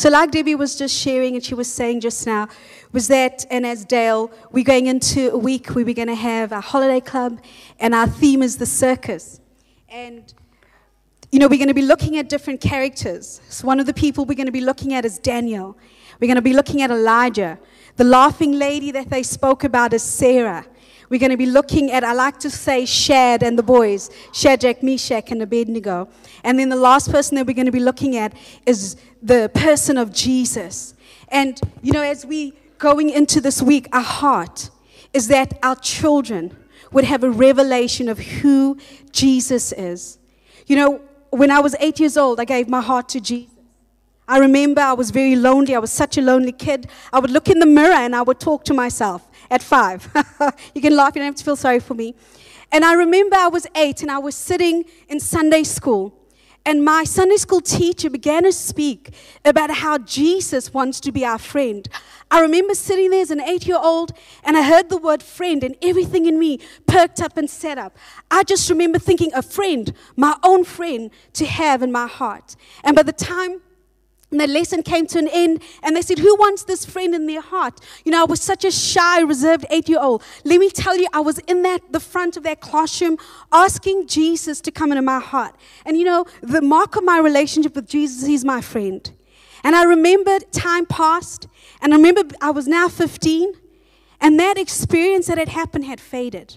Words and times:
So, 0.00 0.08
like 0.08 0.30
Debbie 0.30 0.54
was 0.54 0.76
just 0.76 0.96
sharing 0.96 1.34
and 1.34 1.44
she 1.44 1.54
was 1.54 1.70
saying 1.70 2.00
just 2.00 2.26
now, 2.26 2.48
was 2.90 3.06
that, 3.08 3.44
and 3.50 3.66
as 3.66 3.84
Dale, 3.84 4.30
we're 4.50 4.64
going 4.64 4.86
into 4.86 5.30
a 5.30 5.36
week 5.36 5.66
where 5.74 5.84
we're 5.84 5.92
going 5.92 6.08
to 6.08 6.14
have 6.14 6.52
a 6.52 6.60
holiday 6.62 7.00
club, 7.00 7.38
and 7.78 7.94
our 7.94 8.06
theme 8.06 8.42
is 8.42 8.56
the 8.56 8.64
circus. 8.64 9.42
And 9.90 10.32
you 11.30 11.38
know, 11.38 11.48
we're 11.48 11.58
going 11.58 11.68
to 11.68 11.74
be 11.74 11.82
looking 11.82 12.16
at 12.16 12.30
different 12.30 12.62
characters. 12.62 13.42
So, 13.50 13.66
one 13.66 13.78
of 13.78 13.84
the 13.84 13.92
people 13.92 14.24
we're 14.24 14.36
going 14.36 14.46
to 14.46 14.52
be 14.52 14.62
looking 14.62 14.94
at 14.94 15.04
is 15.04 15.18
Daniel. 15.18 15.76
We're 16.18 16.28
going 16.28 16.36
to 16.36 16.40
be 16.40 16.54
looking 16.54 16.80
at 16.80 16.90
Elijah. 16.90 17.58
The 17.96 18.04
laughing 18.04 18.52
lady 18.52 18.90
that 18.92 19.10
they 19.10 19.22
spoke 19.22 19.64
about 19.64 19.92
is 19.92 20.02
Sarah. 20.02 20.64
We're 21.10 21.18
going 21.18 21.30
to 21.30 21.36
be 21.36 21.46
looking 21.46 21.90
at, 21.90 22.04
I 22.04 22.12
like 22.12 22.38
to 22.40 22.50
say, 22.50 22.86
Shad 22.86 23.42
and 23.42 23.58
the 23.58 23.64
boys, 23.64 24.10
Shadrach, 24.32 24.80
Meshach, 24.80 25.32
and 25.32 25.42
Abednego. 25.42 26.08
And 26.44 26.58
then 26.58 26.68
the 26.68 26.76
last 26.76 27.10
person 27.10 27.34
that 27.34 27.46
we're 27.46 27.54
going 27.54 27.66
to 27.66 27.72
be 27.72 27.80
looking 27.80 28.16
at 28.16 28.32
is 28.64 28.96
the 29.20 29.50
person 29.52 29.98
of 29.98 30.12
Jesus. 30.12 30.94
And, 31.28 31.60
you 31.82 31.92
know, 31.92 32.02
as 32.02 32.24
we 32.24 32.54
going 32.78 33.10
into 33.10 33.40
this 33.40 33.60
week, 33.60 33.88
our 33.92 34.00
heart 34.00 34.70
is 35.12 35.26
that 35.28 35.58
our 35.64 35.76
children 35.76 36.56
would 36.92 37.04
have 37.04 37.24
a 37.24 37.30
revelation 37.30 38.08
of 38.08 38.18
who 38.18 38.78
Jesus 39.10 39.72
is. 39.72 40.16
You 40.66 40.76
know, 40.76 41.00
when 41.30 41.50
I 41.50 41.58
was 41.58 41.74
eight 41.80 41.98
years 41.98 42.16
old, 42.16 42.38
I 42.38 42.44
gave 42.44 42.68
my 42.68 42.80
heart 42.80 43.08
to 43.10 43.20
Jesus. 43.20 43.49
I 44.30 44.38
remember 44.38 44.80
I 44.80 44.92
was 44.92 45.10
very 45.10 45.34
lonely. 45.34 45.74
I 45.74 45.80
was 45.80 45.90
such 45.90 46.16
a 46.16 46.22
lonely 46.22 46.52
kid. 46.52 46.88
I 47.12 47.18
would 47.18 47.32
look 47.32 47.48
in 47.48 47.58
the 47.58 47.66
mirror 47.66 47.94
and 47.94 48.14
I 48.14 48.22
would 48.22 48.38
talk 48.38 48.64
to 48.66 48.74
myself 48.74 49.28
at 49.50 49.60
five. 49.60 50.08
you 50.74 50.80
can 50.80 50.94
laugh, 50.94 51.16
you 51.16 51.20
don't 51.20 51.26
have 51.26 51.34
to 51.34 51.44
feel 51.44 51.56
sorry 51.56 51.80
for 51.80 51.94
me. 51.94 52.14
And 52.70 52.84
I 52.84 52.92
remember 52.94 53.34
I 53.34 53.48
was 53.48 53.66
eight 53.74 54.02
and 54.02 54.10
I 54.10 54.18
was 54.18 54.36
sitting 54.36 54.84
in 55.08 55.18
Sunday 55.18 55.64
school. 55.64 56.14
And 56.64 56.84
my 56.84 57.02
Sunday 57.02 57.38
school 57.38 57.60
teacher 57.60 58.08
began 58.08 58.44
to 58.44 58.52
speak 58.52 59.12
about 59.44 59.72
how 59.72 59.98
Jesus 59.98 60.72
wants 60.72 61.00
to 61.00 61.10
be 61.10 61.24
our 61.24 61.38
friend. 61.38 61.88
I 62.30 62.40
remember 62.40 62.74
sitting 62.74 63.10
there 63.10 63.22
as 63.22 63.32
an 63.32 63.40
eight 63.40 63.66
year 63.66 63.80
old 63.82 64.12
and 64.44 64.56
I 64.56 64.62
heard 64.62 64.90
the 64.90 64.98
word 64.98 65.24
friend, 65.24 65.64
and 65.64 65.74
everything 65.82 66.26
in 66.26 66.38
me 66.38 66.60
perked 66.86 67.20
up 67.20 67.36
and 67.36 67.50
sat 67.50 67.78
up. 67.78 67.96
I 68.30 68.44
just 68.44 68.70
remember 68.70 69.00
thinking, 69.00 69.32
a 69.34 69.42
friend, 69.42 69.92
my 70.14 70.36
own 70.44 70.62
friend 70.62 71.10
to 71.32 71.46
have 71.46 71.82
in 71.82 71.90
my 71.90 72.06
heart. 72.06 72.54
And 72.84 72.94
by 72.94 73.02
the 73.02 73.12
time 73.12 73.62
and 74.30 74.40
the 74.40 74.46
lesson 74.46 74.82
came 74.82 75.06
to 75.08 75.18
an 75.18 75.28
end, 75.28 75.62
and 75.82 75.96
they 75.96 76.02
said, 76.02 76.18
Who 76.18 76.36
wants 76.36 76.64
this 76.64 76.84
friend 76.84 77.14
in 77.14 77.26
their 77.26 77.40
heart? 77.40 77.80
You 78.04 78.12
know, 78.12 78.22
I 78.22 78.24
was 78.24 78.40
such 78.40 78.64
a 78.64 78.70
shy, 78.70 79.20
reserved 79.20 79.66
eight 79.70 79.88
year 79.88 80.00
old. 80.00 80.22
Let 80.44 80.60
me 80.60 80.70
tell 80.70 80.96
you, 80.96 81.06
I 81.12 81.20
was 81.20 81.38
in 81.40 81.62
that, 81.62 81.92
the 81.92 82.00
front 82.00 82.36
of 82.36 82.44
that 82.44 82.60
classroom 82.60 83.18
asking 83.50 84.06
Jesus 84.06 84.60
to 84.60 84.70
come 84.70 84.92
into 84.92 85.02
my 85.02 85.18
heart. 85.18 85.56
And 85.84 85.96
you 85.96 86.04
know, 86.04 86.26
the 86.42 86.62
mark 86.62 86.96
of 86.96 87.04
my 87.04 87.18
relationship 87.18 87.74
with 87.74 87.88
Jesus, 87.88 88.26
he's 88.26 88.44
my 88.44 88.60
friend. 88.60 89.10
And 89.64 89.74
I 89.76 89.84
remembered 89.84 90.50
time 90.52 90.86
passed, 90.86 91.48
and 91.82 91.92
I 91.92 91.96
remember 91.96 92.22
I 92.40 92.50
was 92.50 92.68
now 92.68 92.88
15, 92.88 93.52
and 94.20 94.38
that 94.38 94.58
experience 94.58 95.26
that 95.26 95.38
had 95.38 95.48
happened 95.48 95.84
had 95.84 96.00
faded. 96.00 96.56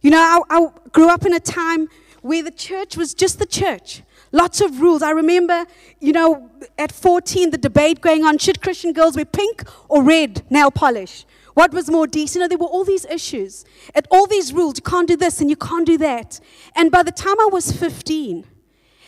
You 0.00 0.10
know, 0.10 0.18
I, 0.50 0.56
I 0.56 0.68
grew 0.90 1.08
up 1.08 1.26
in 1.26 1.32
a 1.32 1.40
time 1.40 1.88
where 2.22 2.42
the 2.42 2.50
church 2.50 2.96
was 2.96 3.12
just 3.12 3.38
the 3.38 3.46
church. 3.46 4.02
Lots 4.32 4.62
of 4.62 4.80
rules. 4.80 5.02
I 5.02 5.10
remember, 5.10 5.66
you 6.00 6.12
know, 6.12 6.50
at 6.78 6.90
14, 6.90 7.50
the 7.50 7.58
debate 7.58 8.00
going 8.00 8.24
on 8.24 8.38
should 8.38 8.62
Christian 8.62 8.94
girls 8.94 9.14
wear 9.14 9.26
pink 9.26 9.62
or 9.88 10.02
red 10.02 10.42
nail 10.50 10.70
polish? 10.70 11.26
What 11.54 11.72
was 11.72 11.90
more 11.90 12.06
decent? 12.06 12.36
You 12.36 12.40
know, 12.40 12.48
there 12.48 12.58
were 12.58 12.66
all 12.66 12.84
these 12.84 13.04
issues. 13.04 13.66
At 13.94 14.06
all 14.10 14.26
these 14.26 14.54
rules, 14.54 14.76
you 14.76 14.82
can't 14.82 15.06
do 15.06 15.16
this 15.16 15.40
and 15.42 15.50
you 15.50 15.56
can't 15.56 15.84
do 15.84 15.98
that. 15.98 16.40
And 16.74 16.90
by 16.90 17.02
the 17.02 17.12
time 17.12 17.38
I 17.40 17.48
was 17.52 17.72
15, 17.72 18.46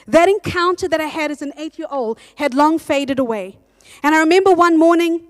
that 0.06 0.28
encounter 0.28 0.86
that 0.89 1.00
I 1.00 1.06
had 1.06 1.31
as 1.31 1.41
an 1.41 1.53
eight 1.56 1.78
year 1.78 1.88
old 1.91 2.19
had 2.36 2.53
long 2.53 2.78
faded 2.78 3.19
away. 3.19 3.59
And 4.03 4.14
I 4.14 4.20
remember 4.20 4.53
one 4.53 4.78
morning, 4.78 5.27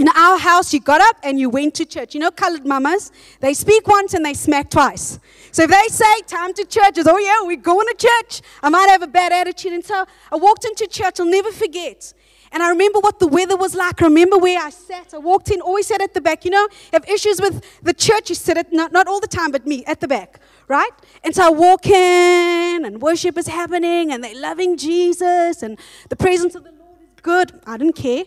in 0.00 0.08
our 0.08 0.38
house, 0.38 0.72
you 0.72 0.80
got 0.80 1.02
up 1.02 1.16
and 1.22 1.38
you 1.38 1.50
went 1.50 1.74
to 1.74 1.84
church. 1.84 2.14
You 2.14 2.20
know, 2.20 2.30
colored 2.30 2.64
mamas, 2.64 3.12
they 3.40 3.52
speak 3.52 3.86
once 3.86 4.14
and 4.14 4.24
they 4.24 4.32
smack 4.32 4.70
twice. 4.70 5.20
So 5.52 5.64
if 5.64 5.70
they 5.70 5.88
say, 5.88 6.20
time 6.26 6.54
to 6.54 6.64
church, 6.64 6.96
it's, 6.96 7.06
oh 7.06 7.18
yeah, 7.18 7.42
we're 7.42 7.56
going 7.56 7.86
to 7.86 7.94
church. 8.08 8.40
I 8.62 8.70
might 8.70 8.88
have 8.88 9.02
a 9.02 9.06
bad 9.06 9.30
attitude. 9.30 9.74
And 9.74 9.84
so 9.84 10.06
I 10.32 10.36
walked 10.36 10.64
into 10.64 10.86
church, 10.86 11.20
I'll 11.20 11.26
never 11.26 11.52
forget. 11.52 12.14
And 12.50 12.62
I 12.62 12.70
remember 12.70 12.98
what 12.98 13.18
the 13.18 13.26
weather 13.26 13.58
was 13.58 13.74
like. 13.74 14.00
I 14.00 14.06
remember 14.06 14.38
where 14.38 14.58
I 14.58 14.70
sat. 14.70 15.12
I 15.12 15.18
walked 15.18 15.50
in, 15.50 15.60
always 15.60 15.86
sat 15.86 16.00
at 16.00 16.14
the 16.14 16.20
back. 16.22 16.46
You 16.46 16.50
know, 16.50 16.66
have 16.94 17.06
issues 17.06 17.38
with 17.38 17.62
the 17.82 17.92
church, 17.92 18.30
you 18.30 18.34
sit 18.34 18.56
at, 18.56 18.72
not, 18.72 18.92
not 18.92 19.06
all 19.06 19.20
the 19.20 19.28
time, 19.28 19.50
but 19.50 19.66
me, 19.66 19.84
at 19.84 20.00
the 20.00 20.08
back, 20.08 20.40
right? 20.66 20.90
And 21.22 21.34
so 21.34 21.46
I 21.46 21.50
walk 21.50 21.86
in, 21.86 22.86
and 22.86 23.02
worship 23.02 23.36
is 23.36 23.48
happening, 23.48 24.10
and 24.10 24.24
they're 24.24 24.40
loving 24.40 24.78
Jesus, 24.78 25.62
and 25.62 25.78
the 26.08 26.16
presence 26.16 26.54
of 26.54 26.64
the 26.64 26.72
Lord 26.72 27.00
is 27.02 27.20
good. 27.20 27.60
I 27.66 27.76
didn't 27.76 27.96
care. 27.96 28.24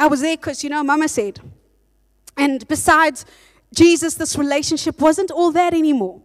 I 0.00 0.06
was 0.06 0.22
there 0.22 0.36
because, 0.36 0.64
you 0.64 0.70
know, 0.70 0.82
Mama 0.82 1.08
said. 1.08 1.40
And 2.36 2.66
besides 2.66 3.26
Jesus, 3.74 4.14
this 4.14 4.36
relationship 4.36 4.98
wasn't 4.98 5.30
all 5.30 5.52
that 5.52 5.74
anymore. 5.74 6.22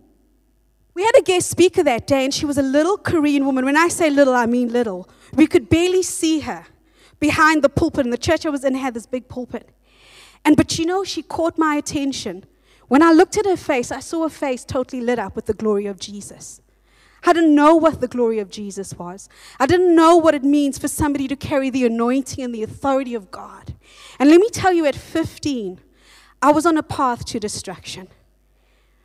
We 0.93 1.03
had 1.03 1.17
a 1.17 1.21
guest 1.21 1.49
speaker 1.49 1.83
that 1.83 2.07
day, 2.07 2.23
and 2.23 2.33
she 2.33 2.45
was 2.45 2.57
a 2.57 2.61
little 2.61 2.97
Korean 2.97 3.45
woman. 3.45 3.65
When 3.65 3.75
I 3.75 3.89
say 3.89 4.09
little, 4.09 4.33
I 4.33 4.45
mean 4.45 4.71
little. 4.71 5.09
We 5.33 5.45
could 5.45 5.69
barely 5.69 6.03
see 6.03 6.39
her 6.39 6.65
behind 7.19 7.63
the 7.63 7.69
pulpit, 7.69 8.05
and 8.05 8.13
the 8.13 8.17
church 8.17 8.45
I 8.45 8.49
was 8.49 8.63
in 8.63 8.75
had 8.75 8.93
this 8.93 9.05
big 9.05 9.27
pulpit. 9.27 9.69
And 10.45 10.55
but 10.55 10.79
you 10.79 10.85
know, 10.85 11.03
she 11.03 11.21
caught 11.21 11.57
my 11.57 11.75
attention. 11.75 12.45
When 12.87 13.01
I 13.01 13.11
looked 13.11 13.37
at 13.37 13.45
her 13.45 13.57
face, 13.57 13.91
I 13.91 13.99
saw 13.99 14.23
a 14.23 14.29
face 14.29 14.63
totally 14.63 15.01
lit 15.01 15.19
up 15.19 15.35
with 15.35 15.47
the 15.47 15.53
glory 15.53 15.85
of 15.85 15.99
Jesus. 15.99 16.61
I 17.25 17.33
didn't 17.33 17.55
know 17.55 17.75
what 17.75 18.01
the 18.01 18.07
glory 18.07 18.39
of 18.39 18.49
Jesus 18.49 18.93
was. 18.93 19.27
I 19.59 19.65
didn't 19.65 19.95
know 19.95 20.15
what 20.15 20.35
it 20.35 20.43
means 20.43 20.77
for 20.77 20.87
somebody 20.87 21.27
to 21.27 21.35
carry 21.35 21.69
the 21.69 21.85
anointing 21.85 22.43
and 22.43 22.53
the 22.53 22.63
authority 22.63 23.15
of 23.15 23.31
God. 23.31 23.73
And 24.19 24.29
let 24.29 24.39
me 24.39 24.49
tell 24.49 24.73
you, 24.73 24.85
at 24.85 24.95
15, 24.95 25.81
I 26.41 26.51
was 26.51 26.65
on 26.65 26.77
a 26.77 26.83
path 26.83 27.25
to 27.25 27.39
destruction 27.39 28.07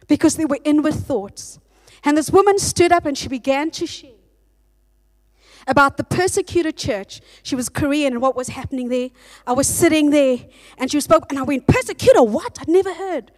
because 0.06 0.36
there 0.36 0.46
were 0.46 0.58
inward 0.64 0.94
thoughts. 0.94 1.58
And 2.04 2.16
this 2.16 2.30
woman 2.30 2.58
stood 2.58 2.92
up 2.92 3.06
and 3.06 3.16
she 3.16 3.28
began 3.28 3.70
to 3.72 3.86
share 3.86 4.10
about 5.66 5.96
the 5.96 6.04
persecuted 6.04 6.76
church. 6.76 7.20
She 7.42 7.54
was 7.54 7.68
Korean 7.68 8.14
and 8.14 8.22
what 8.22 8.36
was 8.36 8.48
happening 8.48 8.88
there. 8.88 9.10
I 9.46 9.52
was 9.52 9.66
sitting 9.66 10.10
there 10.10 10.38
and 10.78 10.90
she 10.90 11.00
spoke, 11.00 11.26
and 11.30 11.38
I 11.38 11.42
went, 11.42 11.66
Persecutor, 11.66 12.22
what? 12.22 12.58
I'd 12.60 12.68
never 12.68 12.92
heard 12.94 13.30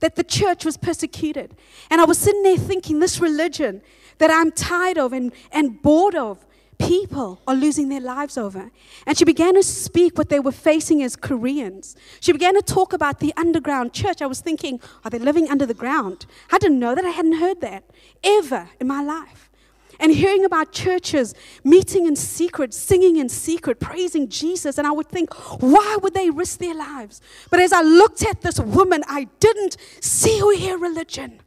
that 0.00 0.16
the 0.16 0.24
church 0.24 0.64
was 0.64 0.76
persecuted. 0.76 1.54
And 1.90 2.00
I 2.00 2.04
was 2.04 2.18
sitting 2.18 2.42
there 2.42 2.56
thinking, 2.56 3.00
this 3.00 3.20
religion 3.20 3.82
that 4.20 4.30
I'm 4.30 4.52
tired 4.52 4.98
of 4.98 5.12
and, 5.12 5.32
and 5.50 5.82
bored 5.82 6.14
of, 6.14 6.46
people 6.78 7.40
are 7.46 7.54
losing 7.54 7.88
their 7.88 8.00
lives 8.00 8.38
over. 8.38 8.70
And 9.06 9.16
she 9.16 9.24
began 9.24 9.54
to 9.54 9.62
speak 9.62 10.16
what 10.16 10.28
they 10.28 10.40
were 10.40 10.52
facing 10.52 11.02
as 11.02 11.16
Koreans. 11.16 11.96
She 12.20 12.32
began 12.32 12.54
to 12.54 12.62
talk 12.62 12.92
about 12.92 13.20
the 13.20 13.32
underground 13.36 13.92
church. 13.92 14.22
I 14.22 14.26
was 14.26 14.40
thinking, 14.40 14.80
are 15.04 15.10
they 15.10 15.18
living 15.18 15.50
under 15.50 15.66
the 15.66 15.74
ground? 15.74 16.26
I 16.50 16.58
didn't 16.58 16.78
know 16.78 16.94
that. 16.94 17.04
I 17.04 17.10
hadn't 17.10 17.34
heard 17.34 17.60
that 17.62 17.84
ever 18.22 18.68
in 18.78 18.86
my 18.86 19.02
life. 19.02 19.50
And 19.98 20.12
hearing 20.12 20.46
about 20.46 20.72
churches 20.72 21.34
meeting 21.62 22.06
in 22.06 22.16
secret, 22.16 22.72
singing 22.72 23.16
in 23.16 23.28
secret, 23.28 23.80
praising 23.80 24.28
Jesus. 24.28 24.78
And 24.78 24.86
I 24.86 24.92
would 24.92 25.08
think, 25.08 25.32
why 25.60 25.98
would 26.02 26.14
they 26.14 26.30
risk 26.30 26.58
their 26.58 26.74
lives? 26.74 27.20
But 27.50 27.60
as 27.60 27.72
I 27.72 27.82
looked 27.82 28.24
at 28.24 28.40
this 28.40 28.58
woman, 28.58 29.02
I 29.06 29.28
didn't 29.40 29.76
see 30.00 30.40
or 30.40 30.54
hear 30.54 30.78
religion. 30.78 31.40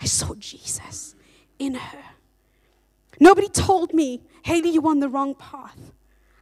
I 0.00 0.06
saw 0.06 0.34
Jesus 0.34 1.13
in 1.64 1.74
her. 1.74 2.04
Nobody 3.20 3.48
told 3.48 3.94
me, 3.94 4.22
Haley, 4.42 4.70
you're 4.70 4.86
on 4.86 5.00
the 5.00 5.08
wrong 5.08 5.34
path. 5.34 5.92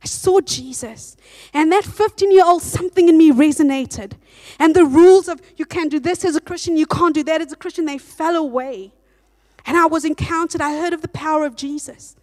I 0.02 0.06
saw 0.06 0.40
Jesus. 0.40 1.16
And 1.54 1.70
that 1.70 1.84
15 1.84 2.32
year 2.32 2.44
old, 2.44 2.62
something 2.62 3.08
in 3.08 3.16
me 3.16 3.30
resonated. 3.30 4.12
And 4.58 4.74
the 4.74 4.84
rules 4.84 5.28
of 5.28 5.40
you 5.56 5.64
can't 5.64 5.90
do 5.90 6.00
this 6.00 6.24
as 6.24 6.34
a 6.34 6.40
Christian, 6.40 6.76
you 6.76 6.86
can't 6.86 7.14
do 7.14 7.22
that 7.24 7.40
as 7.40 7.52
a 7.52 7.56
Christian, 7.56 7.84
they 7.84 7.98
fell 7.98 8.36
away. 8.36 8.92
And 9.64 9.76
I 9.76 9.86
was 9.86 10.04
encountered, 10.04 10.60
I 10.60 10.76
heard 10.76 10.92
of 10.92 11.02
the 11.02 11.08
power 11.08 11.46
of 11.46 11.54
Jesus. 11.54 12.16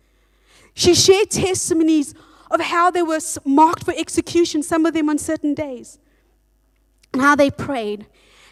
She 0.74 0.94
shared 0.94 1.30
testimonies 1.30 2.14
of 2.52 2.60
how 2.60 2.92
they 2.92 3.04
were 3.04 3.20
marked 3.46 3.86
for 3.86 3.94
execution, 3.96 4.62
some 4.64 4.86
of 4.86 4.94
them 4.94 5.10
on 5.10 5.18
certain 5.18 5.54
days, 5.54 6.00
and 7.14 7.22
how 7.22 7.36
they 7.36 7.50
prayed 7.50 8.08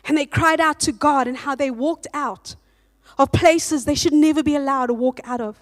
and 0.07 0.17
they 0.17 0.25
cried 0.25 0.59
out 0.59 0.79
to 0.81 0.91
God 0.91 1.27
and 1.27 1.37
how 1.37 1.53
they 1.53 1.69
walked 1.69 2.07
out 2.13 2.55
of 3.17 3.31
places 3.31 3.85
they 3.85 3.95
should 3.95 4.13
never 4.13 4.43
be 4.43 4.55
allowed 4.55 4.87
to 4.87 4.93
walk 4.93 5.19
out 5.23 5.41
of. 5.41 5.61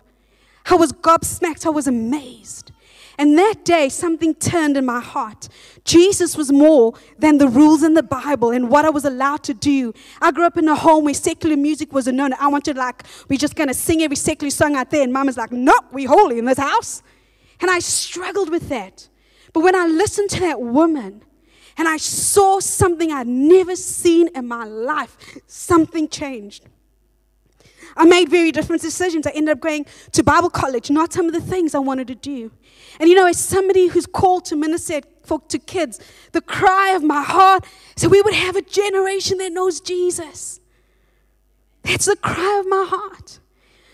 I 0.69 0.75
was 0.75 0.92
gobsmacked, 0.92 1.65
I 1.65 1.69
was 1.69 1.88
amazed. 1.88 2.71
And 3.18 3.38
that 3.38 3.63
day, 3.63 3.88
something 3.88 4.36
turned 4.36 4.75
in 4.75 4.86
my 4.86 5.00
heart. 5.00 5.47
Jesus 5.86 6.36
was 6.36 6.51
more 6.51 6.94
than 7.18 7.38
the 7.38 7.47
rules 7.47 7.81
in 7.81 7.94
the 7.94 8.03
Bible 8.03 8.51
and 8.51 8.69
what 8.69 8.83
I 8.83 8.89
was 8.89 9.06
allowed 9.06 9.44
to 9.44 9.53
do. 9.53 9.94
I 10.21 10.31
grew 10.31 10.44
up 10.44 10.57
in 10.57 10.68
a 10.68 10.75
home 10.75 11.06
where 11.06 11.13
secular 11.13 11.56
music 11.56 11.94
was 11.94 12.07
no. 12.07 12.30
I 12.38 12.47
wanted, 12.50 12.75
like, 12.75 13.03
we're 13.30 13.39
just 13.39 13.56
going 13.56 13.69
to 13.69 13.74
sing 13.74 14.01
every 14.01 14.18
secular 14.18 14.51
song 14.51 14.75
out 14.75 14.91
there. 14.91 15.01
And 15.01 15.13
mama's 15.13 15.38
like, 15.38 15.53
no, 15.53 15.74
we 15.94 16.03
holy 16.03 16.39
in 16.39 16.45
this 16.45 16.57
house. 16.57 17.03
And 17.62 17.71
I 17.71 17.80
struggled 17.80 18.50
with 18.50 18.68
that. 18.68 19.07
But 19.53 19.62
when 19.62 19.75
I 19.75 19.88
listened 19.88 20.30
to 20.31 20.41
that 20.41 20.59
woman 20.59 21.24
and 21.77 21.88
I 21.88 21.95
saw 21.95 22.59
something 22.59 23.13
I'd 23.13 23.27
never 23.27 23.77
seen 23.77 24.27
in 24.36 24.45
my 24.45 24.65
life, 24.65 25.38
something 25.48 26.09
changed. 26.09 26.65
I 27.97 28.06
made 28.06 28.30
very 28.30 28.51
different 28.51 28.81
decisions. 28.81 29.25
I 29.25 29.31
ended 29.31 29.53
up 29.53 29.62
going 29.62 29.86
to 30.12 30.24
Bible 30.24 30.50
college, 30.50 30.89
not 30.92 31.13
some 31.13 31.27
of 31.27 31.33
the 31.33 31.42
things 31.42 31.74
I 31.74 31.80
wanted 31.80 32.07
to 32.07 32.15
do. 32.15 32.51
And 33.00 33.09
you 33.09 33.15
know, 33.15 33.25
as 33.25 33.39
somebody 33.39 33.88
who's 33.88 34.06
called 34.06 34.45
to 34.45 34.56
minister 34.56 35.01
for, 35.24 35.39
to 35.50 35.57
kids, 35.59 36.00
the 36.31 36.42
cry 36.42 36.92
of 36.92 37.03
my 37.03 37.24
heart 37.24 37.65
so 37.95 38.09
we 38.09 38.21
would 38.21 38.33
have 38.33 38.56
a 38.56 38.62
generation 38.62 39.38
that 39.38 39.51
knows 39.51 39.80
Jesus. 39.80 40.59
That's 41.83 42.06
the 42.06 42.15
cry 42.15 42.59
of 42.59 42.68
my 42.68 42.86
heart. 42.89 43.39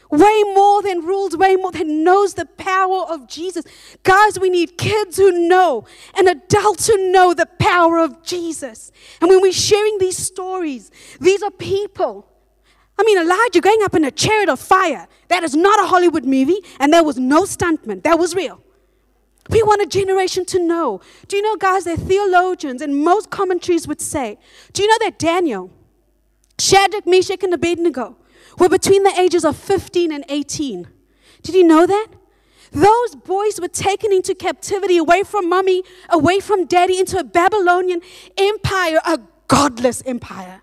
Way 0.09 0.43
more 0.53 0.81
than 0.81 1.05
rules, 1.05 1.37
way 1.37 1.55
more 1.55 1.71
than 1.71 2.03
knows 2.03 2.33
the 2.33 2.45
power 2.45 3.05
of 3.07 3.29
Jesus. 3.29 3.63
Guys, 4.03 4.37
we 4.37 4.49
need 4.49 4.77
kids 4.77 5.15
who 5.15 5.47
know 5.47 5.85
and 6.15 6.27
adults 6.27 6.87
who 6.87 7.11
know 7.11 7.33
the 7.33 7.45
power 7.45 7.99
of 7.99 8.21
Jesus. 8.23 8.91
And 9.21 9.29
when 9.29 9.41
we're 9.41 9.53
sharing 9.53 9.99
these 9.99 10.17
stories, 10.17 10.91
these 11.21 11.41
are 11.41 11.51
people. 11.51 12.27
I 12.97 13.03
mean, 13.03 13.17
Elijah 13.17 13.61
going 13.61 13.81
up 13.83 13.95
in 13.95 14.05
a 14.05 14.11
chariot 14.11 14.49
of 14.49 14.59
fire. 14.59 15.07
That 15.29 15.43
is 15.43 15.55
not 15.55 15.79
a 15.79 15.87
Hollywood 15.87 16.25
movie, 16.25 16.59
and 16.79 16.93
there 16.93 17.03
was 17.03 17.17
no 17.17 17.43
stuntman. 17.43 18.03
That 18.03 18.19
was 18.19 18.35
real. 18.35 18.61
We 19.49 19.63
want 19.63 19.81
a 19.81 19.85
generation 19.85 20.45
to 20.45 20.59
know. 20.59 21.01
Do 21.27 21.35
you 21.35 21.41
know, 21.41 21.55
guys, 21.55 21.85
that 21.85 21.99
theologians 21.99 22.81
and 22.81 22.95
most 22.95 23.29
commentaries 23.29 23.87
would 23.87 24.01
say, 24.01 24.37
do 24.73 24.83
you 24.83 24.89
know 24.89 24.97
that 25.01 25.17
Daniel, 25.17 25.71
Shadrach, 26.59 27.07
Meshach, 27.07 27.43
and 27.43 27.53
Abednego 27.53 28.17
were 28.59 28.69
between 28.69 29.03
the 29.03 29.19
ages 29.19 29.43
of 29.43 29.57
15 29.57 30.11
and 30.11 30.23
18? 30.29 30.87
Did 31.41 31.55
you 31.55 31.63
know 31.63 31.87
that? 31.87 32.07
Those 32.71 33.15
boys 33.15 33.59
were 33.59 33.67
taken 33.67 34.13
into 34.13 34.33
captivity 34.33 34.97
away 34.97 35.23
from 35.23 35.49
mommy, 35.49 35.83
away 36.09 36.39
from 36.39 36.65
daddy, 36.65 36.99
into 36.99 37.17
a 37.19 37.23
Babylonian 37.23 38.01
empire, 38.37 38.99
a 39.05 39.19
godless 39.47 40.01
empire. 40.05 40.61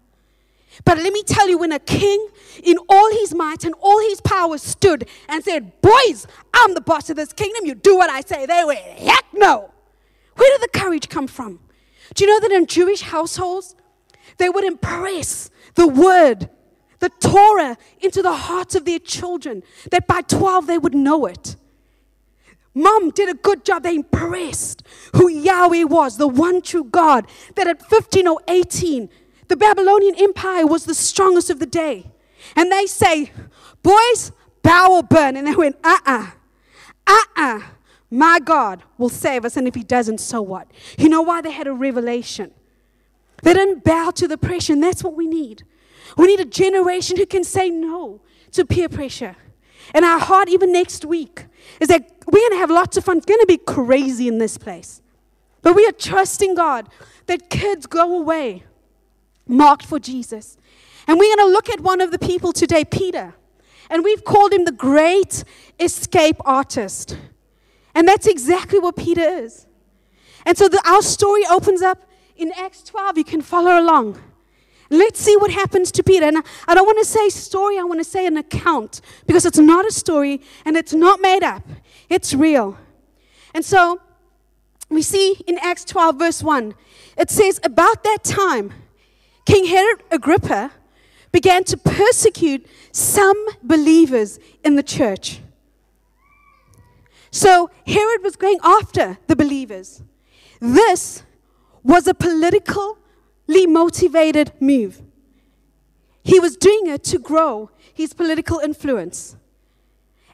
But 0.84 0.98
let 0.98 1.12
me 1.12 1.22
tell 1.22 1.48
you, 1.48 1.58
when 1.58 1.72
a 1.72 1.78
king 1.78 2.28
in 2.62 2.76
all 2.88 3.10
his 3.12 3.34
might 3.34 3.64
and 3.64 3.74
all 3.80 4.00
his 4.00 4.20
power 4.20 4.58
stood 4.58 5.08
and 5.28 5.44
said, 5.44 5.80
Boys, 5.80 6.26
I'm 6.54 6.74
the 6.74 6.80
boss 6.80 7.10
of 7.10 7.16
this 7.16 7.32
kingdom, 7.32 7.66
you 7.66 7.74
do 7.74 7.96
what 7.96 8.10
I 8.10 8.20
say, 8.20 8.46
they 8.46 8.64
went, 8.64 8.80
Heck 8.80 9.24
no. 9.32 9.70
Where 10.36 10.58
did 10.58 10.62
the 10.62 10.78
courage 10.78 11.08
come 11.08 11.26
from? 11.26 11.60
Do 12.14 12.24
you 12.24 12.30
know 12.30 12.40
that 12.40 12.54
in 12.54 12.66
Jewish 12.66 13.02
households, 13.02 13.74
they 14.38 14.48
would 14.48 14.64
impress 14.64 15.50
the 15.74 15.88
word, 15.88 16.48
the 17.00 17.10
Torah, 17.20 17.76
into 18.00 18.22
the 18.22 18.32
hearts 18.32 18.74
of 18.74 18.84
their 18.84 18.98
children, 18.98 19.62
that 19.90 20.06
by 20.06 20.22
12 20.22 20.66
they 20.66 20.78
would 20.78 20.94
know 20.94 21.26
it. 21.26 21.56
Mom 22.74 23.10
did 23.10 23.28
a 23.28 23.34
good 23.34 23.64
job. 23.64 23.82
They 23.82 23.96
impressed 23.96 24.84
who 25.16 25.28
Yahweh 25.28 25.84
was, 25.84 26.16
the 26.16 26.28
one 26.28 26.62
true 26.62 26.84
God, 26.84 27.26
that 27.56 27.66
at 27.66 27.84
15 27.88 28.28
or 28.28 28.40
18, 28.46 29.08
the 29.48 29.56
Babylonian 29.56 30.14
Empire 30.16 30.66
was 30.66 30.84
the 30.84 30.94
strongest 30.94 31.50
of 31.50 31.58
the 31.58 31.66
day. 31.66 32.10
And 32.54 32.70
they 32.70 32.86
say, 32.86 33.32
Boys, 33.82 34.32
bow 34.62 34.92
or 34.92 35.02
burn. 35.02 35.36
And 35.36 35.46
they 35.46 35.54
went, 35.54 35.76
Uh 35.82 35.98
uh-uh, 36.06 36.30
uh, 37.06 37.22
uh-uh. 37.36 37.60
My 38.10 38.40
God 38.40 38.82
will 38.96 39.08
save 39.08 39.44
us. 39.44 39.56
And 39.56 39.66
if 39.66 39.74
He 39.74 39.82
doesn't, 39.82 40.18
so 40.18 40.40
what? 40.40 40.70
You 40.96 41.08
know 41.08 41.22
why 41.22 41.40
they 41.40 41.50
had 41.50 41.66
a 41.66 41.72
revelation? 41.72 42.52
They 43.42 43.54
didn't 43.54 43.84
bow 43.84 44.10
to 44.12 44.28
the 44.28 44.38
pressure. 44.38 44.72
And 44.74 44.82
that's 44.82 45.02
what 45.04 45.14
we 45.14 45.26
need. 45.26 45.64
We 46.16 46.26
need 46.26 46.40
a 46.40 46.44
generation 46.44 47.16
who 47.16 47.26
can 47.26 47.44
say 47.44 47.70
no 47.70 48.20
to 48.52 48.64
peer 48.64 48.88
pressure. 48.88 49.36
And 49.94 50.04
our 50.04 50.18
heart, 50.18 50.48
even 50.48 50.72
next 50.72 51.04
week, 51.04 51.46
is 51.80 51.88
that 51.88 52.10
we're 52.26 52.40
going 52.40 52.52
to 52.52 52.58
have 52.58 52.70
lots 52.70 52.96
of 52.96 53.04
fun. 53.04 53.18
It's 53.18 53.26
going 53.26 53.40
to 53.40 53.46
be 53.46 53.58
crazy 53.58 54.28
in 54.28 54.38
this 54.38 54.58
place. 54.58 55.00
But 55.62 55.74
we 55.74 55.86
are 55.86 55.92
trusting 55.92 56.54
God 56.54 56.88
that 57.26 57.50
kids 57.50 57.86
go 57.86 58.18
away 58.18 58.64
marked 59.48 59.84
for 59.84 59.98
Jesus. 59.98 60.56
And 61.06 61.18
we're 61.18 61.34
going 61.36 61.48
to 61.48 61.52
look 61.52 61.68
at 61.70 61.80
one 61.80 62.00
of 62.00 62.10
the 62.10 62.18
people 62.18 62.52
today, 62.52 62.84
Peter. 62.84 63.34
And 63.90 64.04
we've 64.04 64.24
called 64.24 64.52
him 64.52 64.64
the 64.64 64.72
great 64.72 65.44
escape 65.80 66.36
artist. 66.44 67.18
And 67.94 68.06
that's 68.06 68.26
exactly 68.26 68.78
what 68.78 68.96
Peter 68.96 69.22
is. 69.22 69.66
And 70.44 70.56
so 70.56 70.68
the, 70.68 70.82
our 70.86 71.02
story 71.02 71.42
opens 71.50 71.82
up 71.82 72.08
in 72.36 72.52
Acts 72.56 72.82
12. 72.84 73.18
You 73.18 73.24
can 73.24 73.40
follow 73.40 73.80
along. 73.80 74.20
Let's 74.90 75.20
see 75.20 75.36
what 75.36 75.50
happens 75.50 75.90
to 75.92 76.02
Peter. 76.02 76.26
And 76.26 76.38
I, 76.38 76.42
I 76.68 76.74
don't 76.74 76.86
want 76.86 76.98
to 76.98 77.04
say 77.04 77.28
story, 77.28 77.78
I 77.78 77.82
want 77.82 78.00
to 78.00 78.04
say 78.04 78.26
an 78.26 78.36
account 78.36 79.00
because 79.26 79.44
it's 79.44 79.58
not 79.58 79.86
a 79.86 79.92
story 79.92 80.40
and 80.64 80.76
it's 80.76 80.94
not 80.94 81.20
made 81.20 81.42
up, 81.42 81.62
it's 82.08 82.32
real. 82.32 82.78
And 83.54 83.64
so 83.64 84.00
we 84.88 85.02
see 85.02 85.36
in 85.46 85.58
Acts 85.58 85.84
12, 85.84 86.18
verse 86.18 86.42
1, 86.42 86.74
it 87.16 87.30
says, 87.30 87.60
About 87.62 88.04
that 88.04 88.24
time, 88.24 88.72
King 89.48 89.64
Herod 89.64 90.02
Agrippa 90.10 90.72
began 91.32 91.64
to 91.64 91.78
persecute 91.78 92.66
some 92.92 93.46
believers 93.62 94.38
in 94.62 94.76
the 94.76 94.82
church. 94.82 95.40
So 97.30 97.70
Herod 97.86 98.22
was 98.22 98.36
going 98.36 98.58
after 98.62 99.16
the 99.26 99.34
believers. 99.34 100.02
This 100.60 101.22
was 101.82 102.06
a 102.06 102.12
politically 102.12 103.66
motivated 103.66 104.52
move. 104.60 105.00
He 106.22 106.38
was 106.38 106.58
doing 106.58 106.86
it 106.88 107.02
to 107.04 107.18
grow 107.18 107.70
his 107.94 108.12
political 108.12 108.58
influence. 108.58 109.34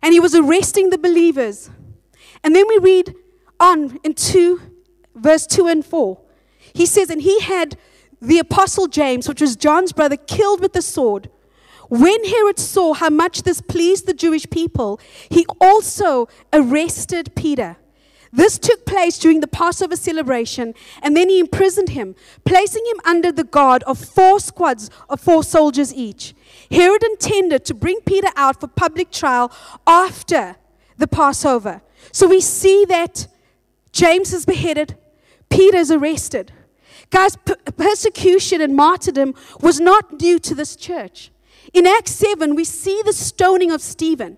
And 0.02 0.12
he 0.12 0.19
was 0.19 0.34
arresting 0.34 0.90
the 0.90 0.99
believers. 0.99 1.70
And 2.43 2.52
then 2.52 2.67
we 2.67 2.78
read 2.78 3.14
on 3.60 4.00
in 4.02 4.14
2, 4.14 4.60
verse 5.14 5.46
2 5.46 5.69
and 5.69 5.87
4. 5.87 6.20
He 6.72 6.84
says, 6.84 7.10
And 7.10 7.22
he 7.22 7.38
had 7.38 7.78
the 8.24 8.38
apostle 8.38 8.86
James, 8.86 9.28
which 9.28 9.40
was 9.40 9.56
John's 9.56 9.92
brother, 9.92 10.16
killed 10.16 10.60
with 10.60 10.72
the 10.72 10.82
sword. 10.82 11.30
When 11.88 12.24
Herod 12.24 12.58
saw 12.58 12.94
how 12.94 13.10
much 13.10 13.42
this 13.42 13.60
pleased 13.60 14.06
the 14.06 14.14
Jewish 14.14 14.48
people, 14.48 14.98
he 15.28 15.46
also 15.60 16.28
arrested 16.52 17.34
Peter. 17.34 17.76
This 18.32 18.58
took 18.58 18.84
place 18.84 19.16
during 19.18 19.40
the 19.40 19.46
Passover 19.46 19.94
celebration, 19.94 20.74
and 21.02 21.16
then 21.16 21.28
he 21.28 21.38
imprisoned 21.38 21.90
him, 21.90 22.16
placing 22.44 22.84
him 22.86 23.00
under 23.04 23.30
the 23.30 23.44
guard 23.44 23.84
of 23.84 23.98
four 23.98 24.40
squads 24.40 24.90
of 25.08 25.20
four 25.20 25.44
soldiers 25.44 25.94
each. 25.94 26.34
Herod 26.70 27.04
intended 27.04 27.64
to 27.66 27.74
bring 27.74 28.00
Peter 28.00 28.30
out 28.34 28.58
for 28.58 28.66
public 28.66 29.12
trial 29.12 29.52
after 29.86 30.56
the 30.96 31.06
Passover. 31.06 31.82
So 32.10 32.26
we 32.26 32.40
see 32.40 32.84
that 32.86 33.28
James 33.92 34.32
is 34.32 34.44
beheaded, 34.44 34.96
Peter 35.48 35.76
is 35.76 35.92
arrested. 35.92 36.52
Guys, 37.10 37.36
persecution 37.76 38.60
and 38.60 38.74
martyrdom 38.74 39.34
was 39.60 39.80
not 39.80 40.20
new 40.20 40.38
to 40.40 40.54
this 40.54 40.76
church. 40.76 41.30
In 41.72 41.86
Acts 41.86 42.12
7, 42.12 42.54
we 42.54 42.64
see 42.64 43.02
the 43.04 43.12
stoning 43.12 43.70
of 43.70 43.80
Stephen. 43.80 44.36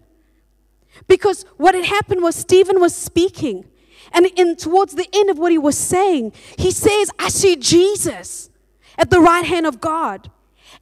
Because 1.09 1.45
what 1.57 1.75
had 1.75 1.85
happened 1.85 2.23
was 2.23 2.35
Stephen 2.35 2.81
was 2.81 2.95
speaking. 2.95 3.67
And 4.13 4.27
in, 4.37 4.57
towards 4.57 4.95
the 4.95 5.09
end 5.13 5.31
of 5.31 5.39
what 5.39 5.53
he 5.53 5.59
was 5.59 5.77
saying, 5.77 6.33
he 6.57 6.71
says, 6.71 7.11
I 7.19 7.29
see 7.29 7.57
Jesus 7.57 8.51
at 8.97 9.11
the 9.11 9.21
right 9.21 9.45
hand 9.45 9.67
of 9.67 9.81
God. 9.81 10.31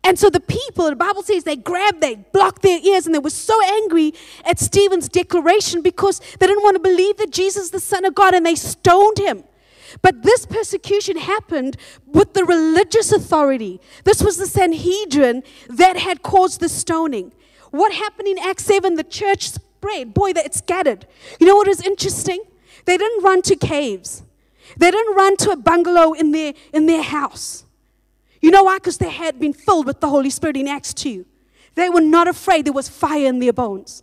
And 0.03 0.19
so 0.19 0.29
the 0.29 0.41
people, 0.41 0.89
the 0.91 0.97
Bible 0.97 1.23
says, 1.23 1.45
they 1.45 1.57
grabbed, 1.57 2.01
they 2.01 2.17
blocked 2.17 2.63
their 2.63 2.79
ears, 2.79 3.07
and 3.07 3.15
they 3.15 3.19
were 3.19 3.31
so 3.31 3.59
angry 3.65 4.13
at 4.45 4.59
Stephen's 4.59 5.09
declaration 5.09 5.81
because 5.81 6.21
they 6.39 6.47
didn't 6.47 6.63
want 6.63 6.75
to 6.77 6.81
believe 6.81 7.17
that 7.17 7.31
Jesus 7.31 7.65
is 7.65 7.71
the 7.71 7.81
Son 7.81 8.05
of 8.05 8.15
God, 8.15 8.35
and 8.35 8.45
they 8.45 8.55
stoned 8.55 9.19
him. 9.19 9.45
But 10.03 10.23
this 10.23 10.47
persecution 10.47 11.17
happened 11.17 11.77
with 12.07 12.35
the 12.35 12.45
religious 12.45 13.13
authority. 13.13 13.81
This 14.05 14.23
was 14.23 14.37
the 14.37 14.47
Sanhedrin 14.47 15.43
that 15.69 15.97
had 15.97 16.23
caused 16.23 16.61
the 16.61 16.69
stoning. 16.69 17.33
What 17.71 17.93
happened 17.93 18.29
in 18.29 18.39
Acts 18.39 18.65
7? 18.65 18.95
The 18.95 19.05
church 19.05 19.51
spread. 19.51 20.15
Boy, 20.15 20.33
that 20.33 20.47
it 20.47 20.55
scattered. 20.55 21.07
You 21.41 21.47
know 21.47 21.57
what 21.57 21.69
is 21.69 21.81
interesting? 21.81 22.43
They 22.85 22.97
didn't 22.97 23.25
run 23.25 23.43
to 23.43 23.57
caves. 23.57 24.23
They 24.77 24.91
didn't 24.91 25.15
run 25.15 25.37
to 25.39 25.51
a 25.51 25.57
bungalow 25.57 26.13
in 26.13 26.33
their, 26.33 26.55
in 26.73 26.87
their 26.87 27.03
house. 27.03 27.65
You 28.41 28.51
know 28.51 28.65
why? 28.65 28.77
Because 28.77 28.99
they 28.99 29.11
had 29.11 29.39
been 29.39 29.53
filled 29.53 29.87
with 29.87 30.01
the 30.01 30.09
Holy 30.09 30.31
Spirit 30.31 30.57
in 30.57 30.69
Acts 30.69 30.93
2. 30.95 31.25
They 31.75 31.91
were 31.91 32.01
not 32.01 32.29
afraid. 32.29 32.67
There 32.67 32.73
was 32.73 32.89
fire 32.89 33.27
in 33.27 33.39
their 33.39 33.53
bones. 33.53 34.03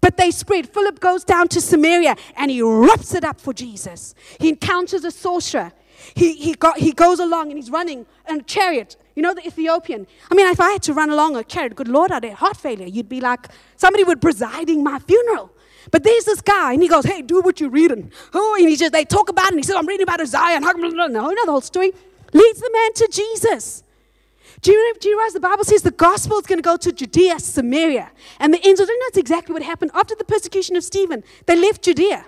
But 0.00 0.16
they 0.16 0.30
spread. 0.30 0.68
Philip 0.68 1.00
goes 1.00 1.24
down 1.24 1.48
to 1.48 1.60
Samaria 1.60 2.16
and 2.36 2.50
he 2.50 2.62
wraps 2.62 3.14
it 3.14 3.24
up 3.24 3.40
for 3.40 3.52
Jesus. 3.52 4.14
He 4.38 4.48
encounters 4.48 5.04
a 5.04 5.10
sorcerer. 5.10 5.72
He, 6.14 6.34
he, 6.34 6.54
got, 6.54 6.78
he 6.78 6.92
goes 6.92 7.18
along 7.18 7.48
and 7.50 7.58
he's 7.58 7.70
running 7.70 8.06
in 8.28 8.40
a 8.40 8.42
chariot. 8.42 8.96
You 9.14 9.22
know, 9.22 9.34
the 9.34 9.46
Ethiopian. 9.46 10.06
I 10.30 10.34
mean, 10.34 10.46
if 10.46 10.60
I 10.60 10.70
had 10.70 10.82
to 10.84 10.94
run 10.94 11.10
along 11.10 11.36
a 11.36 11.44
chariot, 11.44 11.76
good 11.76 11.88
Lord, 11.88 12.10
I'd 12.10 12.24
have 12.24 12.38
heart 12.38 12.56
failure. 12.56 12.86
You'd 12.86 13.08
be 13.08 13.20
like, 13.20 13.48
somebody 13.76 14.04
would 14.04 14.22
presiding 14.22 14.82
my 14.82 14.98
funeral. 14.98 15.50
But 15.90 16.04
there's 16.04 16.24
this 16.24 16.40
guy, 16.40 16.74
and 16.74 16.82
he 16.82 16.88
goes, 16.88 17.04
Hey, 17.04 17.22
do 17.22 17.40
what 17.40 17.58
you're 17.60 17.70
reading. 17.70 18.12
Oh, 18.34 18.56
and 18.58 18.68
he 18.68 18.76
just, 18.76 18.92
they 18.92 19.04
talk 19.04 19.28
about 19.28 19.46
it, 19.46 19.52
and 19.52 19.58
he 19.58 19.62
says, 19.62 19.76
I'm 19.76 19.86
reading 19.86 20.04
about 20.04 20.20
Isaiah. 20.20 20.56
And 20.56 20.64
you 20.64 20.94
know 20.94 21.08
the 21.08 21.44
whole 21.46 21.60
story. 21.60 21.92
Leads 22.32 22.60
the 22.60 22.70
man 22.72 22.92
to 22.94 23.08
Jesus. 23.10 23.82
Do 24.62 24.72
you, 24.72 24.94
do 25.00 25.08
you 25.08 25.16
realize 25.16 25.32
the 25.32 25.40
Bible 25.40 25.64
says 25.64 25.82
the 25.82 25.90
gospel 25.90 26.38
is 26.38 26.46
going 26.46 26.58
to 26.58 26.62
go 26.62 26.76
to 26.76 26.92
Judea, 26.92 27.38
Samaria, 27.38 28.10
and 28.38 28.52
the 28.52 28.60
ends 28.62 28.80
of 28.80 28.88
it? 28.90 28.96
That's 29.06 29.16
exactly 29.16 29.54
what 29.54 29.62
happened 29.62 29.90
after 29.94 30.14
the 30.14 30.24
persecution 30.24 30.76
of 30.76 30.84
Stephen. 30.84 31.24
They 31.46 31.56
left 31.56 31.82
Judea. 31.82 32.26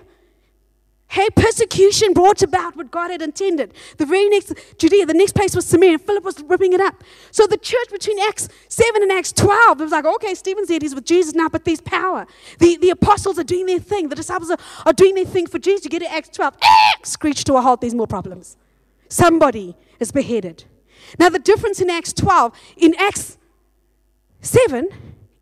Hey, 1.09 1.29
persecution 1.35 2.13
brought 2.13 2.41
about 2.41 2.75
what 2.75 2.89
God 2.89 3.11
had 3.11 3.21
intended. 3.21 3.75
The 3.97 4.05
very 4.07 4.29
next 4.29 4.51
Judea, 4.79 5.05
the 5.05 5.13
next 5.13 5.33
place 5.33 5.55
was 5.55 5.63
Samaria. 5.63 5.99
Philip 5.99 6.23
was 6.23 6.41
ripping 6.47 6.73
it 6.73 6.81
up. 6.81 7.03
So 7.29 7.45
the 7.45 7.57
church 7.57 7.87
between 7.91 8.17
Acts 8.17 8.49
7 8.67 9.03
and 9.03 9.11
Acts 9.11 9.31
12, 9.31 9.79
it 9.79 9.83
was 9.83 9.91
like, 9.91 10.05
okay, 10.05 10.33
Stephen's 10.33 10.69
there, 10.69 10.79
he's 10.81 10.95
with 10.95 11.05
Jesus 11.05 11.35
now, 11.35 11.49
but 11.49 11.65
there's 11.65 11.81
power. 11.81 12.25
The, 12.57 12.77
the 12.77 12.89
apostles 12.89 13.37
are 13.37 13.43
doing 13.43 13.67
their 13.67 13.77
thing. 13.77 14.09
The 14.09 14.15
disciples 14.15 14.49
are, 14.49 14.57
are 14.87 14.93
doing 14.93 15.13
their 15.13 15.25
thing 15.25 15.45
for 15.45 15.59
Jesus. 15.59 15.83
You 15.83 15.91
get 15.91 15.99
to 15.99 16.11
Acts 16.11 16.29
12, 16.29 16.57
eh, 16.59 16.67
screech 17.03 17.43
to 17.43 17.57
a 17.57 17.61
halt, 17.61 17.81
there's 17.81 17.93
more 17.93 18.07
problems. 18.07 18.57
Somebody 19.07 19.75
is 19.99 20.11
beheaded. 20.11 20.63
Now, 21.19 21.29
the 21.29 21.39
difference 21.39 21.81
in 21.81 21.89
Acts 21.89 22.13
12, 22.13 22.53
in 22.77 22.95
Acts 22.97 23.37
7, 24.41 24.89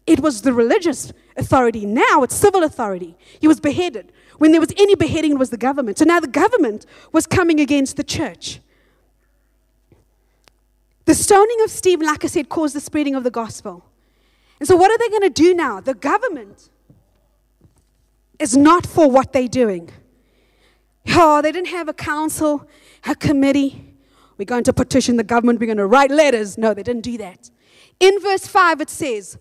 it 0.07 0.19
was 0.19 0.41
the 0.41 0.53
religious 0.53 1.13
authority. 1.37 1.85
Now 1.85 2.23
it's 2.23 2.35
civil 2.35 2.63
authority. 2.63 3.15
He 3.39 3.47
was 3.47 3.59
beheaded. 3.59 4.11
When 4.37 4.51
there 4.51 4.61
was 4.61 4.73
any 4.77 4.95
beheading, 4.95 5.33
it 5.33 5.39
was 5.39 5.51
the 5.51 5.57
government. 5.57 5.97
So 5.97 6.05
now 6.05 6.19
the 6.19 6.27
government 6.27 6.85
was 7.11 7.27
coming 7.27 7.59
against 7.59 7.97
the 7.97 8.03
church. 8.03 8.59
The 11.05 11.13
stoning 11.15 11.57
of 11.63 11.69
Stephen, 11.69 12.05
like 12.05 12.23
I 12.23 12.27
said, 12.27 12.49
caused 12.49 12.75
the 12.75 12.79
spreading 12.79 13.15
of 13.15 13.23
the 13.23 13.31
gospel. 13.31 13.83
And 14.59 14.67
so, 14.67 14.75
what 14.75 14.91
are 14.91 14.97
they 14.97 15.09
going 15.09 15.23
to 15.23 15.29
do 15.29 15.53
now? 15.55 15.79
The 15.79 15.95
government 15.95 16.69
is 18.37 18.55
not 18.55 18.85
for 18.85 19.09
what 19.09 19.33
they're 19.33 19.47
doing. 19.47 19.89
Oh, 21.09 21.41
they 21.41 21.51
didn't 21.51 21.69
have 21.69 21.89
a 21.89 21.93
council, 21.93 22.67
a 23.05 23.15
committee. 23.15 23.90
We're 24.41 24.45
going 24.45 24.63
to 24.63 24.73
petition 24.73 25.17
the 25.17 25.23
government, 25.23 25.59
we're 25.59 25.67
going 25.67 25.77
to 25.77 25.85
write 25.85 26.09
letters. 26.09 26.57
No, 26.57 26.73
they 26.73 26.81
didn't 26.81 27.03
do 27.03 27.15
that. 27.19 27.51
In 27.99 28.19
verse 28.19 28.47
5, 28.47 28.81
it 28.81 28.89
says, 28.89 29.37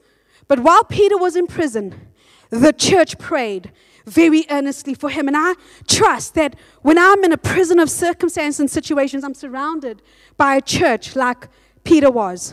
But 0.46 0.60
while 0.60 0.84
Peter 0.84 1.16
was 1.16 1.36
in 1.36 1.46
prison, 1.46 2.08
the 2.50 2.74
church 2.74 3.16
prayed 3.16 3.72
very 4.04 4.44
earnestly 4.50 4.92
for 4.92 5.08
him. 5.08 5.26
And 5.26 5.38
I 5.38 5.54
trust 5.88 6.34
that 6.34 6.54
when 6.82 6.98
I'm 6.98 7.24
in 7.24 7.32
a 7.32 7.38
prison 7.38 7.78
of 7.78 7.88
circumstance 7.88 8.60
and 8.60 8.70
situations, 8.70 9.24
I'm 9.24 9.32
surrounded 9.32 10.02
by 10.36 10.56
a 10.56 10.60
church 10.60 11.16
like 11.16 11.48
Peter 11.82 12.10
was. 12.10 12.52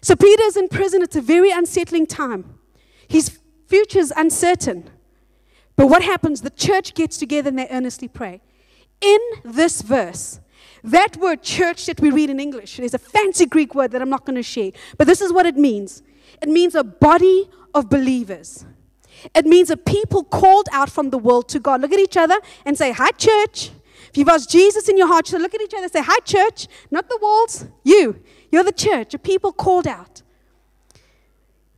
So 0.00 0.16
Peter's 0.16 0.56
in 0.56 0.68
prison. 0.70 1.02
It's 1.02 1.16
a 1.16 1.20
very 1.20 1.50
unsettling 1.50 2.06
time. 2.06 2.58
His 3.08 3.40
future's 3.68 4.10
uncertain. 4.16 4.88
But 5.76 5.88
what 5.88 6.02
happens? 6.02 6.40
The 6.40 6.48
church 6.48 6.94
gets 6.94 7.18
together 7.18 7.50
and 7.50 7.58
they 7.58 7.68
earnestly 7.68 8.08
pray. 8.08 8.40
In 9.02 9.18
this 9.44 9.82
verse, 9.82 10.40
that 10.84 11.16
word 11.16 11.42
church 11.42 11.86
that 11.86 12.00
we 12.00 12.10
read 12.10 12.30
in 12.30 12.40
English, 12.40 12.78
is 12.78 12.94
a 12.94 12.98
fancy 12.98 13.46
Greek 13.46 13.74
word 13.74 13.92
that 13.92 14.02
I'm 14.02 14.10
not 14.10 14.24
going 14.24 14.36
to 14.36 14.42
share, 14.42 14.72
but 14.98 15.06
this 15.06 15.20
is 15.20 15.32
what 15.32 15.46
it 15.46 15.56
means 15.56 16.02
it 16.40 16.48
means 16.48 16.74
a 16.74 16.82
body 16.82 17.48
of 17.72 17.88
believers. 17.88 18.66
It 19.34 19.46
means 19.46 19.70
a 19.70 19.76
people 19.76 20.24
called 20.24 20.68
out 20.72 20.90
from 20.90 21.10
the 21.10 21.18
world 21.18 21.48
to 21.50 21.60
God. 21.60 21.80
Look 21.80 21.92
at 21.92 22.00
each 22.00 22.16
other 22.16 22.38
and 22.64 22.76
say, 22.76 22.90
Hi, 22.92 23.10
church. 23.12 23.70
If 24.08 24.18
you've 24.18 24.28
asked 24.28 24.50
Jesus 24.50 24.88
in 24.88 24.98
your 24.98 25.06
heart, 25.06 25.28
so 25.28 25.38
look 25.38 25.54
at 25.54 25.60
each 25.62 25.72
other 25.72 25.84
and 25.84 25.92
say, 25.92 26.02
Hi, 26.02 26.18
church. 26.24 26.66
Not 26.90 27.08
the 27.08 27.18
walls, 27.22 27.66
you. 27.84 28.20
You're 28.50 28.64
the 28.64 28.72
church, 28.72 29.14
a 29.14 29.18
people 29.18 29.52
called 29.52 29.86
out. 29.86 30.22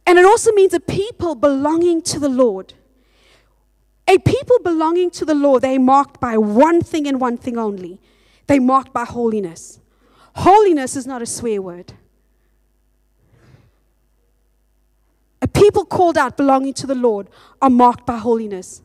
And 0.06 0.18
it 0.18 0.24
also 0.24 0.52
means 0.52 0.74
a 0.74 0.80
people 0.80 1.34
belonging 1.34 2.02
to 2.02 2.18
the 2.18 2.28
Lord. 2.28 2.74
A 4.06 4.18
people 4.18 4.58
belonging 4.62 5.10
to 5.12 5.24
the 5.24 5.34
Lord, 5.34 5.62
they're 5.62 5.80
marked 5.80 6.20
by 6.20 6.36
one 6.36 6.82
thing 6.82 7.06
and 7.06 7.20
one 7.20 7.38
thing 7.38 7.56
only. 7.56 8.00
They're 8.46 8.60
marked 8.60 8.92
by 8.92 9.04
holiness. 9.04 9.80
Holiness 10.36 10.96
is 10.96 11.06
not 11.06 11.22
a 11.22 11.26
swear 11.26 11.62
word. 11.62 11.94
A 15.40 15.48
people 15.48 15.84
called 15.84 16.16
out 16.16 16.36
belonging 16.36 16.74
to 16.74 16.86
the 16.86 16.94
Lord 16.94 17.28
are 17.60 17.70
marked 17.70 18.06
by 18.06 18.16
holiness. 18.16 18.82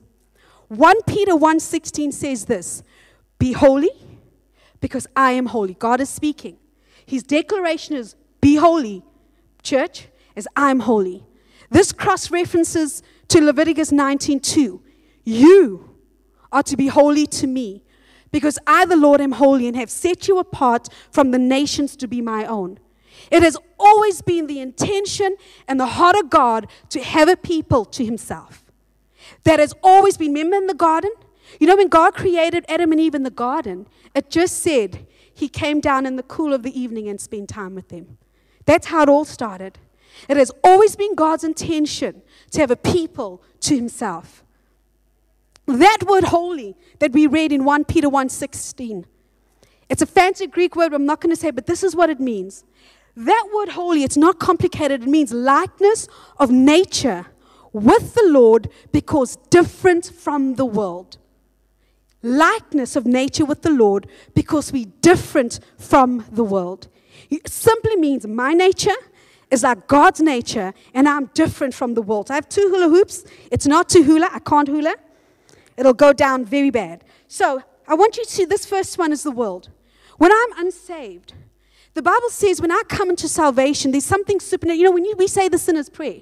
1 0.68 1.02
Peter 1.08 1.36
1:16 1.36 2.12
says 2.12 2.46
this, 2.46 2.84
"Be 3.40 3.54
holy 3.54 3.92
because 4.80 5.08
I 5.16 5.32
am 5.32 5.48
holy." 5.48 5.74
God 5.74 6.02
is 6.02 6.10
speaking. 6.10 6.58
His 7.06 7.24
declaration 7.24 7.96
is, 7.96 8.16
"Be 8.40 8.56
holy, 8.56 9.04
church, 9.64 10.10
as 10.36 10.48
I 10.56 10.70
am 10.70 10.82
holy." 10.82 11.26
This 11.72 11.92
cross 11.92 12.30
references 12.30 13.02
to 13.30 13.42
Leviticus 13.42 13.92
19:2. 13.92 14.82
You 15.24 15.96
are 16.52 16.64
to 16.64 16.78
be 16.78 16.88
holy 16.88 17.26
to 17.28 17.48
me, 17.48 17.84
because 18.32 18.60
I, 18.68 18.86
the 18.86 18.96
Lord, 18.96 19.22
am 19.22 19.34
holy 19.34 19.68
and 19.68 19.76
have 19.76 19.90
set 19.90 20.28
you 20.28 20.38
apart 20.38 20.88
from 21.12 21.32
the 21.32 21.40
nations 21.40 21.96
to 21.98 22.08
be 22.08 22.22
my 22.22 22.46
own. 22.46 22.80
It 23.32 23.44
has 23.44 23.58
always 23.80 24.22
been 24.22 24.48
the 24.48 24.60
intention 24.60 25.36
and 25.68 25.80
the 25.80 25.86
heart 25.86 26.16
of 26.16 26.30
God 26.30 26.68
to 26.90 27.02
have 27.02 27.28
a 27.28 27.36
people 27.36 27.86
to 27.86 28.06
himself. 28.06 28.64
That 29.44 29.60
has 29.60 29.74
always 29.84 30.18
been. 30.18 30.34
Remember 30.34 30.58
in 30.58 30.68
the 30.68 30.74
garden? 30.74 31.12
You 31.60 31.68
know, 31.68 31.76
when 31.76 31.88
God 31.88 32.14
created 32.14 32.66
Adam 32.70 32.92
and 32.92 33.02
Eve 33.02 33.16
in 33.16 33.24
the 33.24 33.30
garden, 33.30 33.88
it 34.16 34.30
just 34.30 34.62
said 34.62 35.06
he 35.34 35.48
came 35.48 35.80
down 35.80 36.06
in 36.06 36.16
the 36.16 36.24
cool 36.24 36.54
of 36.54 36.64
the 36.64 36.80
evening 36.80 37.08
and 37.08 37.20
spent 37.20 37.50
time 37.50 37.76
with 37.76 37.90
them. 37.90 38.18
That's 38.66 38.88
how 38.88 39.04
it 39.04 39.10
all 39.10 39.26
started. 39.26 39.78
It 40.28 40.38
has 40.38 40.52
always 40.64 40.96
been 40.96 41.16
God's 41.16 41.44
intention 41.44 42.22
to 42.52 42.62
have 42.62 42.72
a 42.72 42.76
people 42.76 43.42
to 43.62 43.76
himself. 43.76 44.44
That 45.70 46.00
word 46.08 46.24
holy 46.24 46.76
that 46.98 47.12
we 47.12 47.28
read 47.28 47.52
in 47.52 47.64
1 47.64 47.86
Peter 47.86 48.10
1:16. 48.10 49.06
It's 49.88 50.02
a 50.02 50.08
fancy 50.08 50.48
Greek 50.48 50.76
word 50.76 50.94
I'm 50.94 51.06
not 51.06 51.22
going 51.22 51.30
to 51.30 51.40
say, 51.40 51.52
but 51.52 51.68
this 51.68 51.84
is 51.84 51.96
what 51.96 52.10
it 52.10 52.20
means. 52.20 52.64
That 53.16 53.50
word 53.54 53.70
holy, 53.70 54.04
it's 54.04 54.18
not 54.18 54.40
complicated. 54.40 55.04
It 55.04 55.08
means 55.08 55.32
likeness 55.32 56.08
of 56.40 56.50
nature 56.50 57.28
with 57.72 58.16
the 58.16 58.24
Lord 58.26 58.70
because 58.92 59.36
different 59.52 60.06
from 60.06 60.56
the 60.56 60.66
world. 60.66 61.18
Likeness 62.24 62.96
of 62.96 63.06
nature 63.06 63.46
with 63.46 63.62
the 63.62 63.70
Lord 63.70 64.08
because 64.34 64.72
we're 64.72 64.92
different 65.02 65.60
from 65.78 66.26
the 66.32 66.44
world. 66.44 66.88
It 67.30 67.48
simply 67.48 67.96
means 67.96 68.26
my 68.26 68.54
nature 68.54 69.00
is 69.52 69.62
like 69.62 69.88
God's 69.88 70.20
nature 70.20 70.74
and 70.96 71.08
I'm 71.08 71.28
different 71.36 71.76
from 71.76 71.94
the 71.94 72.02
world. 72.02 72.32
I 72.32 72.36
have 72.36 72.50
two 72.50 72.70
hula 72.70 72.90
hoops. 72.90 73.24
It's 73.52 73.68
not 73.68 73.88
two 73.88 74.02
hula. 74.02 74.30
I 74.32 74.40
can't 74.40 74.68
hula. 74.68 74.96
It'll 75.80 75.94
go 75.94 76.12
down 76.12 76.44
very 76.44 76.70
bad. 76.70 77.06
So 77.28 77.64
I 77.88 77.96
want 77.96 78.18
you 78.18 78.26
to 78.26 78.30
see 78.30 78.44
this 78.44 78.66
first 78.66 78.98
one 78.98 79.14
is 79.14 79.24
the 79.24 79.32
world. 79.32 79.70
When 80.18 80.32
I'm 80.32 80.66
unsaved, 80.66 81.34
the 81.94 82.02
Bible 82.02 82.30
says 82.30 82.62
when 82.62 82.72
I 82.72 82.84
come 82.90 83.10
into 83.10 83.30
salvation, 83.30 83.92
there's 83.92 84.06
something 84.06 84.42
supernatural. 84.42 84.78
You 84.78 84.84
know, 84.84 84.92
when 84.92 85.06
you, 85.06 85.16
we 85.18 85.28
say 85.28 85.48
the 85.48 85.58
sinner's 85.58 85.90
prayer, 85.90 86.22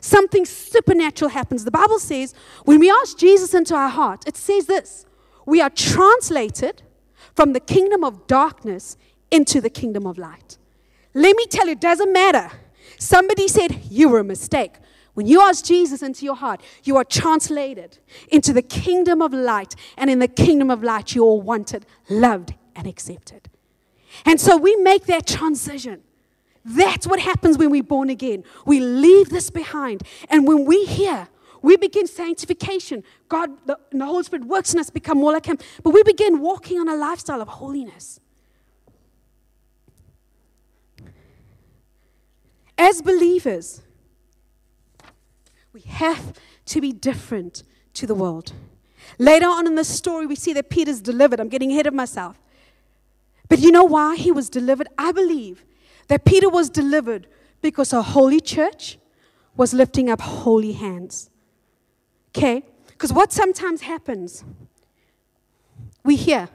something 0.00 0.44
supernatural 0.44 1.30
happens. 1.30 1.64
The 1.64 1.70
Bible 1.70 1.98
says 1.98 2.34
when 2.66 2.78
we 2.78 2.90
ask 2.90 3.16
Jesus 3.16 3.54
into 3.54 3.74
our 3.74 3.88
heart, 3.88 4.28
it 4.28 4.36
says 4.36 4.66
this 4.66 5.06
we 5.46 5.62
are 5.62 5.70
translated 5.70 6.82
from 7.34 7.54
the 7.54 7.60
kingdom 7.60 8.04
of 8.04 8.26
darkness 8.26 8.98
into 9.30 9.62
the 9.62 9.70
kingdom 9.70 10.06
of 10.06 10.18
light. 10.18 10.58
Let 11.14 11.34
me 11.34 11.46
tell 11.46 11.66
you, 11.66 11.72
it 11.72 11.80
doesn't 11.80 12.12
matter. 12.12 12.50
Somebody 12.98 13.48
said, 13.48 13.80
You 13.90 14.10
were 14.10 14.18
a 14.18 14.24
mistake. 14.24 14.74
When 15.18 15.26
you 15.26 15.40
ask 15.40 15.64
Jesus 15.64 16.00
into 16.00 16.24
your 16.24 16.36
heart, 16.36 16.60
you 16.84 16.96
are 16.96 17.02
translated 17.02 17.98
into 18.28 18.52
the 18.52 18.62
kingdom 18.62 19.20
of 19.20 19.32
light. 19.32 19.74
And 19.96 20.08
in 20.08 20.20
the 20.20 20.28
kingdom 20.28 20.70
of 20.70 20.84
light, 20.84 21.16
you 21.16 21.28
are 21.28 21.40
wanted, 21.40 21.86
loved, 22.08 22.54
and 22.76 22.86
accepted. 22.86 23.50
And 24.24 24.40
so 24.40 24.56
we 24.56 24.76
make 24.76 25.06
that 25.06 25.26
transition. 25.26 26.04
That's 26.64 27.04
what 27.04 27.18
happens 27.18 27.58
when 27.58 27.70
we're 27.70 27.82
born 27.82 28.10
again. 28.10 28.44
We 28.64 28.78
leave 28.78 29.30
this 29.30 29.50
behind. 29.50 30.04
And 30.30 30.46
when 30.46 30.64
we 30.64 30.84
hear, 30.84 31.26
we 31.62 31.76
begin 31.76 32.06
sanctification. 32.06 33.02
God, 33.28 33.50
the, 33.66 33.76
the 33.90 34.06
Holy 34.06 34.22
Spirit 34.22 34.46
works 34.46 34.72
in 34.72 34.78
us, 34.78 34.88
become 34.88 35.18
more 35.18 35.32
like 35.32 35.46
Him. 35.46 35.58
But 35.82 35.90
we 35.90 36.04
begin 36.04 36.38
walking 36.38 36.78
on 36.78 36.88
a 36.88 36.94
lifestyle 36.94 37.42
of 37.42 37.48
holiness. 37.48 38.20
As 42.78 43.02
believers, 43.02 43.82
we 45.78 45.90
have 45.92 46.32
to 46.66 46.80
be 46.80 46.92
different 46.92 47.62
to 47.94 48.04
the 48.06 48.14
world. 48.14 48.52
Later 49.18 49.46
on 49.46 49.66
in 49.66 49.76
the 49.76 49.84
story, 49.84 50.26
we 50.26 50.34
see 50.34 50.52
that 50.54 50.70
Peter's 50.70 51.00
delivered. 51.00 51.38
I'm 51.38 51.48
getting 51.48 51.70
ahead 51.70 51.86
of 51.86 51.94
myself. 51.94 52.40
But 53.48 53.60
you 53.60 53.70
know 53.70 53.84
why 53.84 54.16
he 54.16 54.32
was 54.32 54.50
delivered? 54.50 54.88
I 54.98 55.12
believe 55.12 55.64
that 56.08 56.24
Peter 56.24 56.48
was 56.48 56.68
delivered 56.68 57.28
because 57.62 57.92
a 57.92 58.02
holy 58.02 58.40
church 58.40 58.98
was 59.56 59.72
lifting 59.72 60.10
up 60.10 60.20
holy 60.20 60.72
hands. 60.72 61.30
Okay? 62.36 62.64
Because 62.88 63.12
what 63.12 63.32
sometimes 63.32 63.82
happens, 63.82 64.44
we 66.04 66.16
hear 66.16 66.48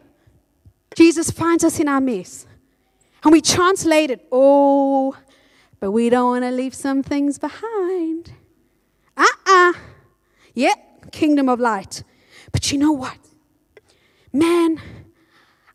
Jesus 0.96 1.32
finds 1.32 1.64
us 1.64 1.80
in 1.80 1.88
our 1.88 2.02
mess. 2.02 2.46
And 3.24 3.32
we 3.32 3.40
translate 3.40 4.12
it, 4.12 4.28
oh, 4.34 5.16
but 5.80 5.92
we 5.92 6.10
don't 6.10 6.28
want 6.28 6.44
to 6.44 6.52
leave 6.52 6.74
some 6.76 7.02
things 7.02 7.40
behind. 7.40 8.34
Uh 9.54 9.74
uh 10.58 10.74
kingdom 11.12 11.48
of 11.48 11.60
light. 11.60 12.04
But 12.52 12.72
you 12.72 12.78
know 12.78 12.92
what? 12.92 13.18
Man, 14.32 14.82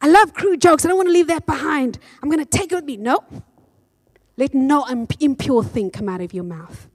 I 0.01 0.09
love 0.09 0.35
crude 0.35 0.61
jokes. 0.61 0.85
I 0.85 0.89
don't 0.89 0.97
want 0.97 1.09
to 1.09 1.13
leave 1.13 1.29
that 1.29 1.47
behind. 1.47 1.99
I'm 2.23 2.29
going 2.29 2.45
to 2.45 2.59
take 2.59 2.73
it 2.73 2.75
with 2.75 2.85
me. 2.85 2.97
No. 2.97 3.25
Let 4.37 4.55
no 4.55 4.85
impure 5.21 5.65
thing 5.65 5.91
come 5.91 6.09
out 6.09 6.21
of 6.21 6.33
your 6.33 6.45
mouth. 6.45 6.89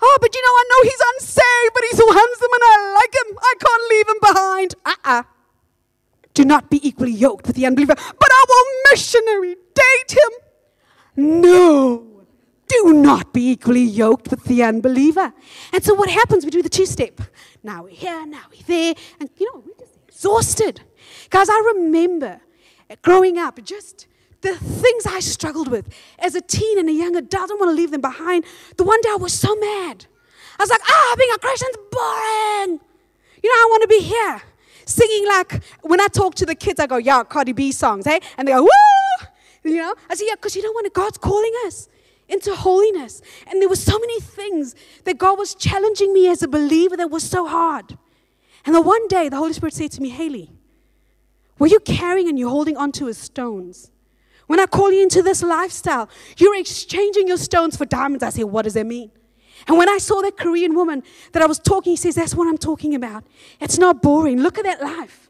Oh, 0.00 0.18
but 0.20 0.34
you 0.34 0.42
know, 0.42 0.54
I 0.60 0.64
know 0.70 0.80
he's 0.90 1.02
unsaved, 1.14 1.74
but 1.74 1.82
he's 1.88 1.98
so 1.98 2.12
handsome 2.12 2.52
and 2.52 2.62
I 2.62 2.94
like 3.00 3.14
him. 3.20 3.38
I 3.40 3.54
can't 3.64 3.84
leave 3.92 4.08
him 4.08 4.20
behind. 4.20 4.74
Uh 4.84 4.94
uh 5.04 5.22
Do 6.34 6.44
not 6.44 6.70
be 6.70 6.86
equally 6.86 7.12
yoked 7.12 7.46
with 7.48 7.56
the 7.56 7.66
unbeliever, 7.66 7.94
but 7.94 8.28
I 8.30 8.44
will 8.48 8.92
missionary 8.92 9.56
date 9.74 10.12
him. 10.12 11.40
No. 11.40 12.17
Do 12.68 12.92
not 12.92 13.32
be 13.32 13.50
equally 13.50 13.82
yoked 13.82 14.28
with 14.30 14.44
the 14.44 14.62
unbeliever. 14.62 15.32
And 15.72 15.82
so 15.82 15.94
what 15.94 16.10
happens? 16.10 16.44
We 16.44 16.50
do 16.50 16.62
the 16.62 16.68
two 16.68 16.86
step. 16.86 17.20
Now 17.62 17.84
we're 17.84 17.90
here, 17.90 18.26
now 18.26 18.42
we're 18.50 18.62
there. 18.66 18.94
And 19.20 19.30
you 19.36 19.50
know, 19.52 19.62
we're 19.66 19.74
just 19.78 19.98
exhausted. 20.06 20.82
Guys, 21.30 21.48
I 21.48 21.72
remember 21.74 22.40
growing 23.02 23.38
up, 23.38 23.62
just 23.64 24.06
the 24.40 24.54
things 24.54 25.06
I 25.06 25.20
struggled 25.20 25.68
with 25.68 25.88
as 26.18 26.34
a 26.34 26.40
teen 26.40 26.78
and 26.78 26.88
a 26.88 26.92
young 26.92 27.16
adult, 27.16 27.44
I 27.44 27.46
don't 27.46 27.58
want 27.58 27.70
to 27.70 27.76
leave 27.76 27.90
them 27.90 28.00
behind. 28.00 28.44
The 28.76 28.84
one 28.84 29.00
day 29.00 29.10
I 29.10 29.16
was 29.16 29.32
so 29.32 29.54
mad. 29.56 30.06
I 30.58 30.62
was 30.62 30.70
like, 30.70 30.80
ah, 30.88 31.14
being 31.16 31.30
a 31.34 31.38
Christian's 31.38 31.76
boring. 31.90 32.80
You 33.42 33.50
know, 33.50 33.54
I 33.54 33.66
want 33.70 33.82
to 33.82 33.88
be 33.88 34.00
here 34.00 34.42
singing 34.84 35.26
like 35.26 35.62
when 35.82 36.00
I 36.00 36.06
talk 36.08 36.34
to 36.36 36.46
the 36.46 36.54
kids, 36.54 36.80
I 36.80 36.86
go, 36.86 36.96
yeah, 36.96 37.22
Cardi 37.24 37.52
B 37.52 37.72
songs, 37.72 38.06
hey? 38.06 38.20
And 38.36 38.48
they 38.48 38.52
go, 38.52 38.62
woo! 38.62 39.26
You 39.64 39.76
know? 39.76 39.94
I 40.08 40.14
say, 40.14 40.26
yeah, 40.26 40.34
because 40.34 40.56
you 40.56 40.62
know 40.62 40.72
when 40.72 40.90
God's 40.92 41.18
calling 41.18 41.52
us 41.66 41.88
into 42.28 42.54
holiness. 42.54 43.22
And 43.46 43.60
there 43.60 43.68
were 43.68 43.76
so 43.76 43.98
many 43.98 44.20
things 44.20 44.74
that 45.04 45.18
God 45.18 45.38
was 45.38 45.54
challenging 45.54 46.12
me 46.12 46.28
as 46.28 46.42
a 46.42 46.48
believer 46.48 46.96
that 46.96 47.10
was 47.10 47.22
so 47.22 47.46
hard. 47.46 47.96
And 48.64 48.74
then 48.74 48.84
one 48.84 49.08
day 49.08 49.28
the 49.28 49.36
Holy 49.36 49.52
Spirit 49.52 49.74
said 49.74 49.92
to 49.92 50.02
me, 50.02 50.10
Haley, 50.10 50.50
what 51.56 51.70
you're 51.70 51.80
carrying 51.80 52.28
and 52.28 52.38
you're 52.38 52.50
holding 52.50 52.76
onto 52.76 53.08
as 53.08 53.18
stones. 53.18 53.90
When 54.46 54.60
I 54.60 54.66
call 54.66 54.92
you 54.92 55.02
into 55.02 55.22
this 55.22 55.42
lifestyle, 55.42 56.08
you're 56.36 56.56
exchanging 56.56 57.28
your 57.28 57.36
stones 57.36 57.76
for 57.76 57.84
diamonds. 57.84 58.22
I 58.22 58.30
say, 58.30 58.44
what 58.44 58.62
does 58.62 58.74
that 58.74 58.86
mean? 58.86 59.10
And 59.66 59.76
when 59.76 59.88
I 59.88 59.98
saw 59.98 60.22
that 60.22 60.36
Korean 60.36 60.74
woman 60.74 61.02
that 61.32 61.42
I 61.42 61.46
was 61.46 61.58
talking, 61.58 61.92
he 61.92 61.96
says, 61.96 62.14
That's 62.14 62.34
what 62.34 62.46
I'm 62.46 62.58
talking 62.58 62.94
about. 62.94 63.24
It's 63.60 63.78
not 63.78 64.00
boring. 64.02 64.40
Look 64.40 64.56
at 64.58 64.64
that 64.64 64.80
life. 64.80 65.28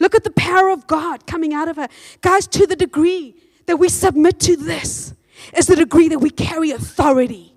Look 0.00 0.14
at 0.14 0.24
the 0.24 0.30
power 0.30 0.70
of 0.70 0.86
God 0.86 1.26
coming 1.26 1.52
out 1.52 1.68
of 1.68 1.76
her. 1.76 1.88
Guys, 2.20 2.46
to 2.48 2.66
the 2.66 2.76
degree 2.76 3.34
that 3.66 3.76
we 3.76 3.88
submit 3.88 4.40
to 4.40 4.56
this, 4.56 5.07
is 5.56 5.66
the 5.66 5.76
degree 5.76 6.08
that 6.08 6.18
we 6.18 6.30
carry 6.30 6.70
authority. 6.70 7.54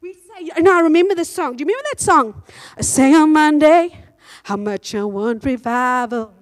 We 0.00 0.14
say, 0.14 0.50
and 0.56 0.68
I 0.68 0.80
remember 0.80 1.14
this 1.14 1.30
song. 1.30 1.56
Do 1.56 1.62
you 1.62 1.66
remember 1.66 1.88
that 1.92 2.00
song? 2.00 2.42
I 2.76 2.82
sang 2.82 3.14
on 3.14 3.32
Monday 3.32 4.04
how 4.44 4.56
much 4.56 4.94
I 4.94 5.04
want 5.04 5.44
revival. 5.44 6.32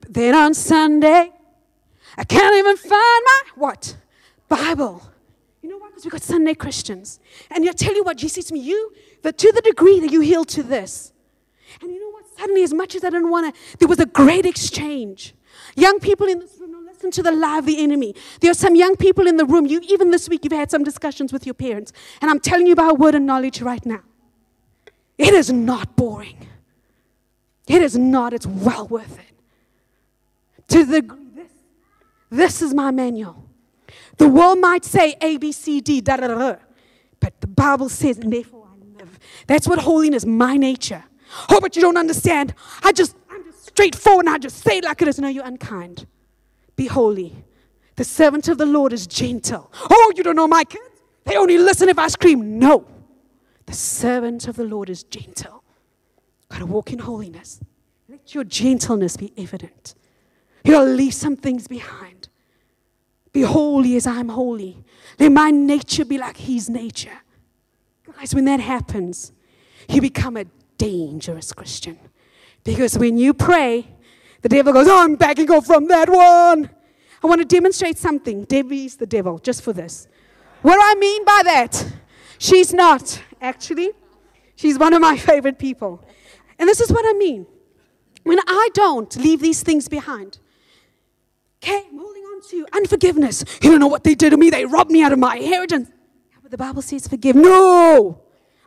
But 0.00 0.14
then 0.14 0.34
on 0.34 0.54
Sunday, 0.54 1.32
I 2.16 2.24
can't 2.24 2.56
even 2.56 2.76
find 2.76 2.92
my 2.92 3.40
what? 3.56 3.96
Bible. 4.48 5.02
You 5.62 5.70
know 5.70 5.78
why? 5.78 5.88
Because 5.88 6.04
we've 6.04 6.12
got 6.12 6.22
Sunday 6.22 6.54
Christians. 6.54 7.20
And 7.50 7.68
I 7.68 7.72
tell 7.72 7.94
you 7.94 8.04
what, 8.04 8.16
Jesus 8.16 8.46
to 8.46 8.54
me, 8.54 8.60
you, 8.60 8.92
that 9.22 9.38
to 9.38 9.52
the 9.52 9.62
degree 9.62 10.00
that 10.00 10.10
you 10.10 10.20
heal 10.20 10.44
to 10.46 10.62
this. 10.62 11.12
And 11.80 11.90
you 11.90 12.00
know 12.00 12.10
what? 12.10 12.24
Suddenly, 12.38 12.62
as 12.62 12.72
much 12.72 12.94
as 12.94 13.04
I 13.04 13.10
didn't 13.10 13.30
want 13.30 13.54
to, 13.54 13.78
there 13.78 13.88
was 13.88 14.00
a 14.00 14.06
great 14.06 14.46
exchange. 14.46 15.34
Young 15.76 15.98
people 16.00 16.26
in 16.26 16.38
this 16.40 16.56
room, 16.60 16.63
to 17.12 17.22
the 17.22 17.32
lie 17.32 17.58
of 17.58 17.66
the 17.66 17.82
enemy. 17.82 18.14
There 18.40 18.50
are 18.50 18.54
some 18.54 18.76
young 18.76 18.96
people 18.96 19.26
in 19.26 19.36
the 19.36 19.44
room, 19.44 19.66
you 19.66 19.80
even 19.88 20.10
this 20.10 20.28
week, 20.28 20.44
you've 20.44 20.52
had 20.52 20.70
some 20.70 20.84
discussions 20.84 21.32
with 21.32 21.46
your 21.46 21.54
parents. 21.54 21.92
And 22.20 22.30
I'm 22.30 22.40
telling 22.40 22.66
you 22.66 22.72
about 22.72 22.98
word 22.98 23.14
and 23.14 23.26
knowledge 23.26 23.60
right 23.60 23.84
now. 23.84 24.00
It 25.18 25.32
is 25.32 25.52
not 25.52 25.96
boring. 25.96 26.48
It 27.66 27.82
is 27.82 27.96
not, 27.96 28.32
it's 28.32 28.46
well 28.46 28.86
worth 28.88 29.18
it. 29.18 29.34
To 30.68 30.84
the 30.84 31.24
this, 32.30 32.62
is 32.62 32.74
my 32.74 32.90
manual. 32.90 33.44
The 34.16 34.28
world 34.28 34.58
might 34.60 34.84
say 34.84 35.16
A, 35.20 35.36
B, 35.36 35.52
C, 35.52 35.80
D, 35.80 36.00
da 36.00 36.16
da 36.16 36.26
da 36.26 36.34
da. 36.34 36.56
But 37.20 37.40
the 37.40 37.46
Bible 37.46 37.88
says, 37.88 38.18
and 38.18 38.32
therefore 38.32 38.66
I 38.66 38.98
live. 38.98 39.18
That's 39.46 39.68
what 39.68 39.78
holiness, 39.78 40.26
my 40.26 40.56
nature. 40.56 41.04
Oh, 41.48 41.60
but 41.60 41.76
you 41.76 41.82
don't 41.82 41.96
understand. 41.96 42.54
I 42.82 42.92
just, 42.92 43.16
I'm 43.30 43.44
just 43.44 43.66
straightforward 43.66 44.26
and 44.26 44.34
I 44.34 44.38
just 44.38 44.64
say 44.64 44.78
it 44.78 44.84
like 44.84 45.00
it 45.00 45.08
is. 45.08 45.18
No, 45.18 45.28
you're 45.28 45.44
unkind. 45.44 46.06
Be 46.76 46.86
holy. 46.86 47.44
The 47.96 48.04
servant 48.04 48.48
of 48.48 48.58
the 48.58 48.66
Lord 48.66 48.92
is 48.92 49.06
gentle. 49.06 49.70
Oh, 49.90 50.12
you 50.16 50.22
don't 50.22 50.36
know 50.36 50.48
my 50.48 50.64
kids? 50.64 50.84
They 51.24 51.36
only 51.36 51.58
listen 51.58 51.88
if 51.88 51.98
I 51.98 52.08
scream. 52.08 52.58
No. 52.58 52.86
The 53.66 53.72
servant 53.72 54.48
of 54.48 54.56
the 54.56 54.64
Lord 54.64 54.90
is 54.90 55.04
gentle. 55.04 55.62
Got 56.48 56.58
to 56.58 56.66
walk 56.66 56.92
in 56.92 56.98
holiness. 56.98 57.60
Let 58.08 58.34
your 58.34 58.44
gentleness 58.44 59.16
be 59.16 59.32
evident. 59.36 59.94
You 60.64 60.72
got 60.72 60.84
to 60.84 60.90
leave 60.90 61.14
some 61.14 61.36
things 61.36 61.66
behind. 61.66 62.28
Be 63.32 63.42
holy 63.42 63.96
as 63.96 64.06
I'm 64.06 64.28
holy. 64.28 64.84
Let 65.18 65.32
my 65.32 65.50
nature 65.50 66.04
be 66.04 66.18
like 66.18 66.36
His 66.36 66.68
nature. 66.68 67.18
Guys, 68.16 68.34
when 68.34 68.44
that 68.44 68.60
happens, 68.60 69.32
you 69.88 70.00
become 70.00 70.36
a 70.36 70.44
dangerous 70.78 71.52
Christian. 71.52 71.98
Because 72.62 72.96
when 72.96 73.18
you 73.18 73.34
pray, 73.34 73.88
the 74.44 74.50
devil 74.50 74.74
goes, 74.74 74.86
oh, 74.86 75.02
I'm 75.02 75.14
backing 75.14 75.50
off 75.50 75.64
from 75.64 75.88
that 75.88 76.10
one. 76.10 76.68
I 77.22 77.26
want 77.26 77.40
to 77.40 77.46
demonstrate 77.46 77.96
something. 77.96 78.44
Debbie's 78.44 78.94
the 78.94 79.06
devil, 79.06 79.38
just 79.38 79.62
for 79.62 79.72
this. 79.72 80.06
What 80.60 80.74
do 80.74 80.80
I 80.82 80.94
mean 80.96 81.24
by 81.24 81.40
that? 81.44 81.86
She's 82.36 82.74
not, 82.74 83.22
actually. 83.40 83.92
She's 84.54 84.78
one 84.78 84.92
of 84.92 85.00
my 85.00 85.16
favorite 85.30 85.58
people. 85.58 86.04
And 86.58 86.68
this 86.68 86.78
is 86.78 86.92
what 86.92 87.06
I 87.06 87.14
mean. 87.14 87.46
When 88.24 88.38
I 88.46 88.68
don't 88.74 89.16
leave 89.16 89.40
these 89.40 89.62
things 89.62 89.88
behind, 89.88 90.40
okay, 91.62 91.82
I'm 91.90 91.98
holding 91.98 92.24
on 92.24 92.42
to 92.50 92.66
unforgiveness. 92.74 93.46
You 93.62 93.70
don't 93.70 93.80
know 93.80 93.86
what 93.86 94.04
they 94.04 94.14
did 94.14 94.28
to 94.28 94.36
me. 94.36 94.50
They 94.50 94.66
robbed 94.66 94.90
me 94.90 95.02
out 95.02 95.12
of 95.12 95.18
my 95.18 95.36
inheritance. 95.36 95.90
But 96.42 96.50
the 96.50 96.58
Bible 96.58 96.82
says 96.82 97.08
forgive. 97.08 97.34
No, 97.34 98.20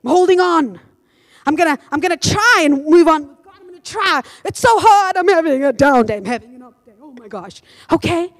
I'm 0.03 0.09
holding 0.09 0.39
on. 0.39 0.79
I'm 1.45 1.55
gonna, 1.55 1.77
I'm 1.91 1.99
gonna 1.99 2.17
try 2.17 2.63
and 2.63 2.83
move 2.83 3.07
on. 3.07 3.36
Try. 3.87 4.21
It's 4.45 4.59
so 4.59 4.69
hard. 4.79 5.17
I'm 5.17 5.27
having 5.27 5.63
a 5.63 5.73
down 5.73 6.05
day. 6.05 6.17
I'm 6.17 6.25
having 6.25 6.55
an 6.55 6.63
up 6.63 6.85
day. 6.85 6.93
Oh 7.01 7.11
my 7.11 7.27
gosh. 7.27 7.61
Okay. 7.91 8.33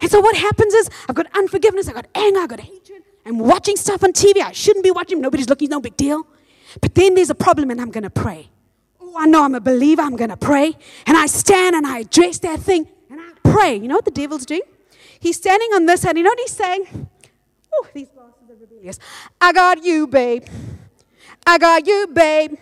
And 0.00 0.10
so 0.10 0.20
what 0.20 0.36
happens 0.36 0.74
is 0.74 0.90
I've 1.08 1.14
got 1.14 1.26
unforgiveness, 1.36 1.88
I've 1.88 1.94
got 1.94 2.08
anger, 2.14 2.40
I've 2.40 2.48
got 2.48 2.60
hatred. 2.60 3.02
I'm 3.24 3.38
watching 3.38 3.76
stuff 3.76 4.02
on 4.02 4.12
TV. 4.12 4.42
I 4.42 4.52
shouldn't 4.52 4.84
be 4.84 4.90
watching. 4.90 5.20
Nobody's 5.20 5.48
looking. 5.48 5.68
No 5.68 5.80
big 5.80 5.96
deal. 5.96 6.26
But 6.80 6.94
then 6.94 7.14
there's 7.14 7.30
a 7.30 7.34
problem, 7.34 7.70
and 7.70 7.80
I'm 7.80 7.90
gonna 7.90 8.10
pray. 8.10 8.50
Oh, 9.14 9.18
I 9.18 9.26
know 9.26 9.44
I'm 9.44 9.54
a 9.54 9.60
believer, 9.60 10.02
I'm 10.02 10.16
going 10.16 10.30
to 10.30 10.36
pray. 10.36 10.74
And 11.06 11.16
I 11.16 11.26
stand 11.26 11.76
and 11.76 11.86
I 11.86 11.98
address 11.98 12.38
that 12.38 12.60
thing 12.60 12.88
and 13.10 13.20
I 13.20 13.32
pray. 13.42 13.76
You 13.76 13.88
know 13.88 13.96
what 13.96 14.06
the 14.06 14.10
devil's 14.10 14.46
doing? 14.46 14.62
He's 15.20 15.36
standing 15.36 15.68
on 15.74 15.86
this 15.86 16.04
and 16.04 16.16
you 16.16 16.24
know 16.24 16.30
what 16.30 16.40
he's 16.40 16.52
saying? 16.52 17.08
Oh, 17.74 17.86
these 17.92 18.08
glasses 18.08 18.50
are 18.50 18.54
rebellious. 18.54 18.98
I 19.40 19.52
got 19.52 19.84
you, 19.84 20.06
babe. 20.06 20.46
I 21.46 21.58
got 21.58 21.86
you, 21.86 22.06
babe. 22.12 22.54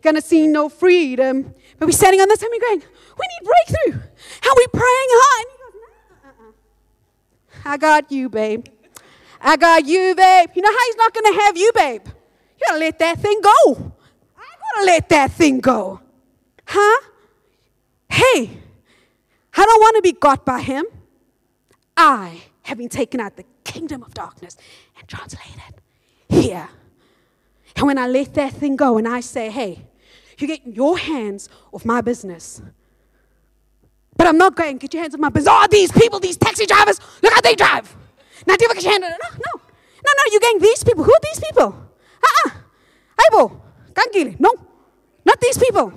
Gonna 0.00 0.22
see 0.22 0.46
no 0.46 0.68
freedom. 0.68 1.54
But 1.80 1.86
we're 1.86 1.92
standing 1.92 2.20
on 2.20 2.28
this 2.28 2.40
and 2.40 2.50
we're 2.52 2.60
going, 2.60 2.82
we 3.18 3.26
need 3.26 3.50
breakthrough. 3.50 4.08
How 4.42 4.50
are 4.50 4.56
we 4.56 4.66
praying 4.68 5.08
hard? 5.10 5.46
I 7.64 7.76
got 7.76 8.12
you, 8.12 8.28
babe. 8.28 8.66
I 9.40 9.56
got 9.56 9.84
you, 9.84 10.14
babe. 10.14 10.50
You 10.54 10.62
know 10.62 10.70
how 10.70 10.86
he's 10.86 10.96
not 10.96 11.12
going 11.12 11.34
to 11.34 11.40
have 11.40 11.56
you, 11.56 11.72
babe? 11.74 12.02
You 12.06 12.66
got 12.68 12.74
to 12.74 12.78
let 12.78 12.98
that 13.00 13.18
thing 13.18 13.40
go 13.42 13.90
going 14.74 14.86
to 14.86 14.92
let 14.92 15.08
that 15.08 15.32
thing 15.32 15.60
go. 15.60 16.00
Huh? 16.66 17.00
Hey, 18.08 18.50
I 19.54 19.64
don't 19.64 19.80
want 19.80 19.96
to 19.96 20.02
be 20.02 20.12
got 20.12 20.44
by 20.44 20.60
him. 20.60 20.84
I 21.96 22.42
have 22.62 22.78
been 22.78 22.88
taken 22.88 23.20
out 23.20 23.36
the 23.36 23.44
kingdom 23.64 24.02
of 24.02 24.14
darkness 24.14 24.56
and 24.98 25.08
translated 25.08 25.80
here. 26.28 26.68
And 27.76 27.86
when 27.86 27.98
I 27.98 28.06
let 28.06 28.34
that 28.34 28.52
thing 28.52 28.76
go 28.76 28.98
and 28.98 29.06
I 29.06 29.20
say, 29.20 29.50
hey, 29.50 29.86
you 30.40 30.48
get 30.48 30.66
your 30.66 30.98
hands 30.98 31.48
off 31.72 31.84
my 31.84 32.00
business. 32.00 32.62
But 34.16 34.26
I'm 34.26 34.38
not 34.38 34.54
going, 34.54 34.78
get 34.78 34.92
your 34.94 35.02
hands 35.02 35.14
off 35.14 35.20
my 35.20 35.28
business. 35.28 35.52
Oh, 35.54 35.66
these 35.70 35.92
people, 35.92 36.20
these 36.20 36.36
taxi 36.36 36.66
drivers, 36.66 37.00
look 37.22 37.32
how 37.32 37.40
they 37.40 37.54
drive. 37.54 37.96
Now, 38.46 38.56
do 38.56 38.64
you 38.64 38.74
get 38.74 38.82
your 38.82 38.92
hand? 38.92 39.02
No, 39.02 39.08
no. 39.08 39.60
No, 40.02 40.12
no, 40.16 40.32
you're 40.32 40.40
getting 40.40 40.60
these 40.60 40.82
people. 40.82 41.04
Who 41.04 41.12
are 41.12 41.20
these 41.22 41.40
people? 41.40 41.88
Uh-uh. 42.22 42.50
Abel. 43.28 43.64
No, 44.38 44.54
not 45.26 45.40
these 45.40 45.58
people. 45.58 45.92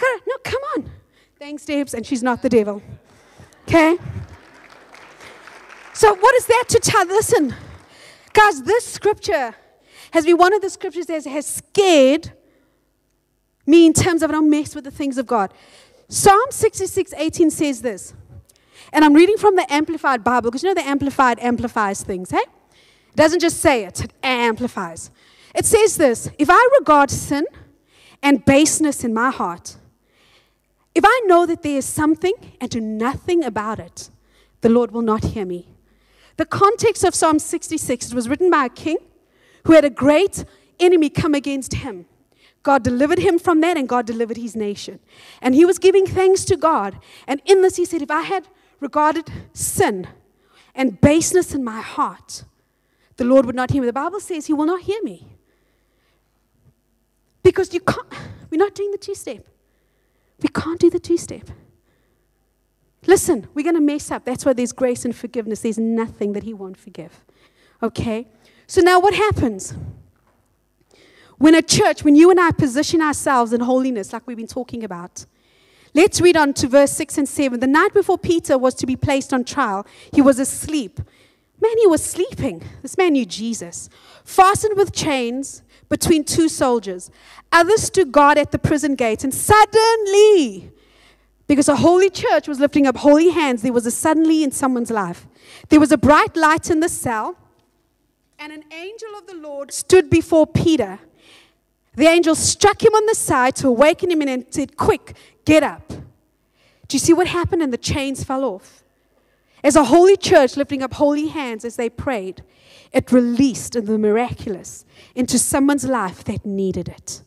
No, 0.00 0.36
come 0.44 0.62
on. 0.76 0.90
Thanks, 1.38 1.64
Debs, 1.64 1.94
and 1.94 2.04
she's 2.06 2.22
not 2.22 2.42
the 2.42 2.48
devil. 2.48 2.82
Okay? 3.66 3.96
So, 5.94 6.14
what 6.14 6.34
is 6.36 6.46
that 6.46 6.64
to 6.68 6.78
tell? 6.78 7.06
Listen, 7.06 7.54
guys, 8.32 8.62
this 8.62 8.84
scripture 8.84 9.54
has 10.12 10.24
been 10.24 10.36
one 10.36 10.52
of 10.52 10.60
the 10.60 10.70
scriptures 10.70 11.06
that 11.06 11.24
has 11.24 11.46
scared 11.46 12.32
me 13.68 13.86
in 13.86 13.92
terms 13.92 14.22
of 14.22 14.30
I 14.30 14.32
don't 14.32 14.50
mess 14.50 14.74
with 14.74 14.84
the 14.84 14.90
things 14.90 15.18
of 15.18 15.26
God. 15.26 15.52
Psalm 16.08 16.46
66 16.50 17.12
18 17.16 17.50
says 17.50 17.82
this, 17.82 18.14
and 18.92 19.04
I'm 19.04 19.14
reading 19.14 19.36
from 19.36 19.56
the 19.56 19.70
Amplified 19.72 20.24
Bible 20.24 20.50
because 20.50 20.62
you 20.62 20.68
know 20.68 20.74
the 20.74 20.88
Amplified 20.88 21.38
amplifies 21.40 22.02
things, 22.02 22.30
hey? 22.30 22.38
It 22.38 23.16
doesn't 23.16 23.40
just 23.40 23.58
say 23.58 23.84
it, 23.84 24.02
it 24.04 24.12
amplifies. 24.22 25.10
It 25.54 25.66
says 25.66 25.96
this 25.96 26.30
If 26.38 26.48
I 26.50 26.68
regard 26.78 27.10
sin 27.10 27.44
and 28.22 28.44
baseness 28.44 29.04
in 29.04 29.12
my 29.12 29.30
heart, 29.30 29.76
if 30.94 31.04
I 31.06 31.22
know 31.26 31.46
that 31.46 31.62
there 31.62 31.76
is 31.76 31.84
something 31.84 32.34
and 32.60 32.70
do 32.70 32.80
nothing 32.80 33.44
about 33.44 33.78
it, 33.78 34.10
the 34.62 34.68
Lord 34.68 34.90
will 34.90 35.02
not 35.02 35.24
hear 35.24 35.44
me. 35.44 35.68
The 36.36 36.46
context 36.46 37.04
of 37.04 37.14
Psalm 37.14 37.38
66 37.38 38.14
was 38.14 38.28
written 38.28 38.50
by 38.50 38.66
a 38.66 38.68
king 38.68 38.98
who 39.64 39.74
had 39.74 39.84
a 39.84 39.90
great 39.90 40.44
enemy 40.80 41.10
come 41.10 41.34
against 41.34 41.74
him. 41.74 42.06
God 42.62 42.82
delivered 42.82 43.18
him 43.18 43.38
from 43.38 43.60
that, 43.60 43.76
and 43.76 43.88
God 43.88 44.06
delivered 44.06 44.36
his 44.36 44.56
nation. 44.56 44.98
And 45.40 45.54
he 45.54 45.64
was 45.64 45.78
giving 45.78 46.06
thanks 46.06 46.44
to 46.46 46.56
God. 46.56 46.98
And 47.26 47.40
in 47.44 47.62
this, 47.62 47.76
he 47.76 47.84
said, 47.84 48.02
If 48.02 48.10
I 48.10 48.22
had 48.22 48.48
regarded 48.80 49.30
sin 49.52 50.08
and 50.74 51.00
baseness 51.00 51.54
in 51.54 51.64
my 51.64 51.80
heart, 51.80 52.44
the 53.16 53.24
Lord 53.24 53.46
would 53.46 53.54
not 53.54 53.70
hear 53.70 53.82
me. 53.82 53.86
The 53.86 53.92
Bible 53.92 54.20
says 54.20 54.46
he 54.46 54.52
will 54.52 54.66
not 54.66 54.82
hear 54.82 55.02
me. 55.02 55.26
Because 57.42 57.72
you 57.74 57.80
can't, 57.80 58.06
we're 58.50 58.58
not 58.58 58.74
doing 58.74 58.90
the 58.90 58.98
two 58.98 59.14
step. 59.14 59.44
We 60.40 60.48
can't 60.48 60.78
do 60.78 60.88
the 60.90 61.00
two 61.00 61.16
step. 61.16 61.50
Listen, 63.06 63.48
we're 63.54 63.62
going 63.62 63.74
to 63.74 63.80
mess 63.80 64.10
up. 64.10 64.24
That's 64.24 64.44
why 64.44 64.52
there's 64.52 64.72
grace 64.72 65.04
and 65.04 65.14
forgiveness. 65.14 65.60
There's 65.60 65.78
nothing 65.78 66.32
that 66.34 66.42
he 66.42 66.54
won't 66.54 66.76
forgive. 66.76 67.24
Okay? 67.82 68.28
So 68.66 68.80
now 68.80 69.00
what 69.00 69.14
happens? 69.14 69.74
When 71.38 71.54
a 71.54 71.62
church, 71.62 72.04
when 72.04 72.16
you 72.16 72.30
and 72.30 72.40
I 72.40 72.50
position 72.50 73.00
ourselves 73.00 73.52
in 73.52 73.60
holiness, 73.60 74.12
like 74.12 74.26
we've 74.26 74.36
been 74.36 74.46
talking 74.46 74.82
about, 74.82 75.24
let's 75.94 76.20
read 76.20 76.36
on 76.36 76.52
to 76.54 76.66
verse 76.68 76.92
6 76.92 77.18
and 77.18 77.28
7. 77.28 77.60
The 77.60 77.66
night 77.66 77.94
before 77.94 78.18
Peter 78.18 78.58
was 78.58 78.74
to 78.74 78.86
be 78.86 78.96
placed 78.96 79.32
on 79.32 79.44
trial, 79.44 79.86
he 80.12 80.20
was 80.20 80.38
asleep. 80.38 81.00
Man, 81.60 81.78
he 81.78 81.86
was 81.86 82.04
sleeping. 82.04 82.62
This 82.82 82.96
man 82.96 83.12
knew 83.12 83.24
Jesus. 83.24 83.88
Fastened 84.24 84.76
with 84.76 84.92
chains 84.92 85.62
between 85.88 86.24
two 86.24 86.48
soldiers. 86.48 87.10
Others 87.50 87.82
stood 87.84 88.12
guard 88.12 88.38
at 88.38 88.52
the 88.52 88.58
prison 88.58 88.94
gate, 88.94 89.24
and 89.24 89.32
suddenly, 89.32 90.70
because 91.46 91.68
a 91.68 91.76
holy 91.76 92.10
church 92.10 92.46
was 92.46 92.60
lifting 92.60 92.86
up 92.86 92.98
holy 92.98 93.30
hands, 93.30 93.62
there 93.62 93.72
was 93.72 93.86
a 93.86 93.90
suddenly 93.90 94.42
in 94.42 94.50
someone's 94.50 94.90
life. 94.90 95.26
There 95.68 95.80
was 95.80 95.90
a 95.90 95.98
bright 95.98 96.36
light 96.36 96.70
in 96.70 96.80
the 96.80 96.88
cell, 96.88 97.36
and 98.38 98.52
an 98.52 98.64
angel 98.72 99.08
of 99.16 99.26
the 99.26 99.34
Lord 99.34 99.72
stood 99.72 100.10
before 100.10 100.46
Peter. 100.46 101.00
The 101.98 102.06
angel 102.06 102.36
struck 102.36 102.80
him 102.80 102.94
on 102.94 103.06
the 103.06 103.14
side 103.16 103.56
to 103.56 103.66
awaken 103.66 104.12
him 104.12 104.22
and 104.22 104.46
said, 104.50 104.76
Quick, 104.76 105.16
get 105.44 105.64
up. 105.64 105.88
Do 105.88 106.94
you 106.94 107.00
see 107.00 107.12
what 107.12 107.26
happened? 107.26 107.60
And 107.60 107.72
the 107.72 107.76
chains 107.76 108.22
fell 108.22 108.44
off. 108.44 108.84
As 109.64 109.74
a 109.74 109.82
holy 109.82 110.16
church 110.16 110.56
lifting 110.56 110.80
up 110.80 110.94
holy 110.94 111.26
hands 111.26 111.64
as 111.64 111.74
they 111.74 111.90
prayed, 111.90 112.44
it 112.92 113.10
released 113.10 113.72
the 113.72 113.98
miraculous 113.98 114.84
into 115.16 115.40
someone's 115.40 115.84
life 115.84 116.22
that 116.22 116.46
needed 116.46 116.88
it. 116.88 117.24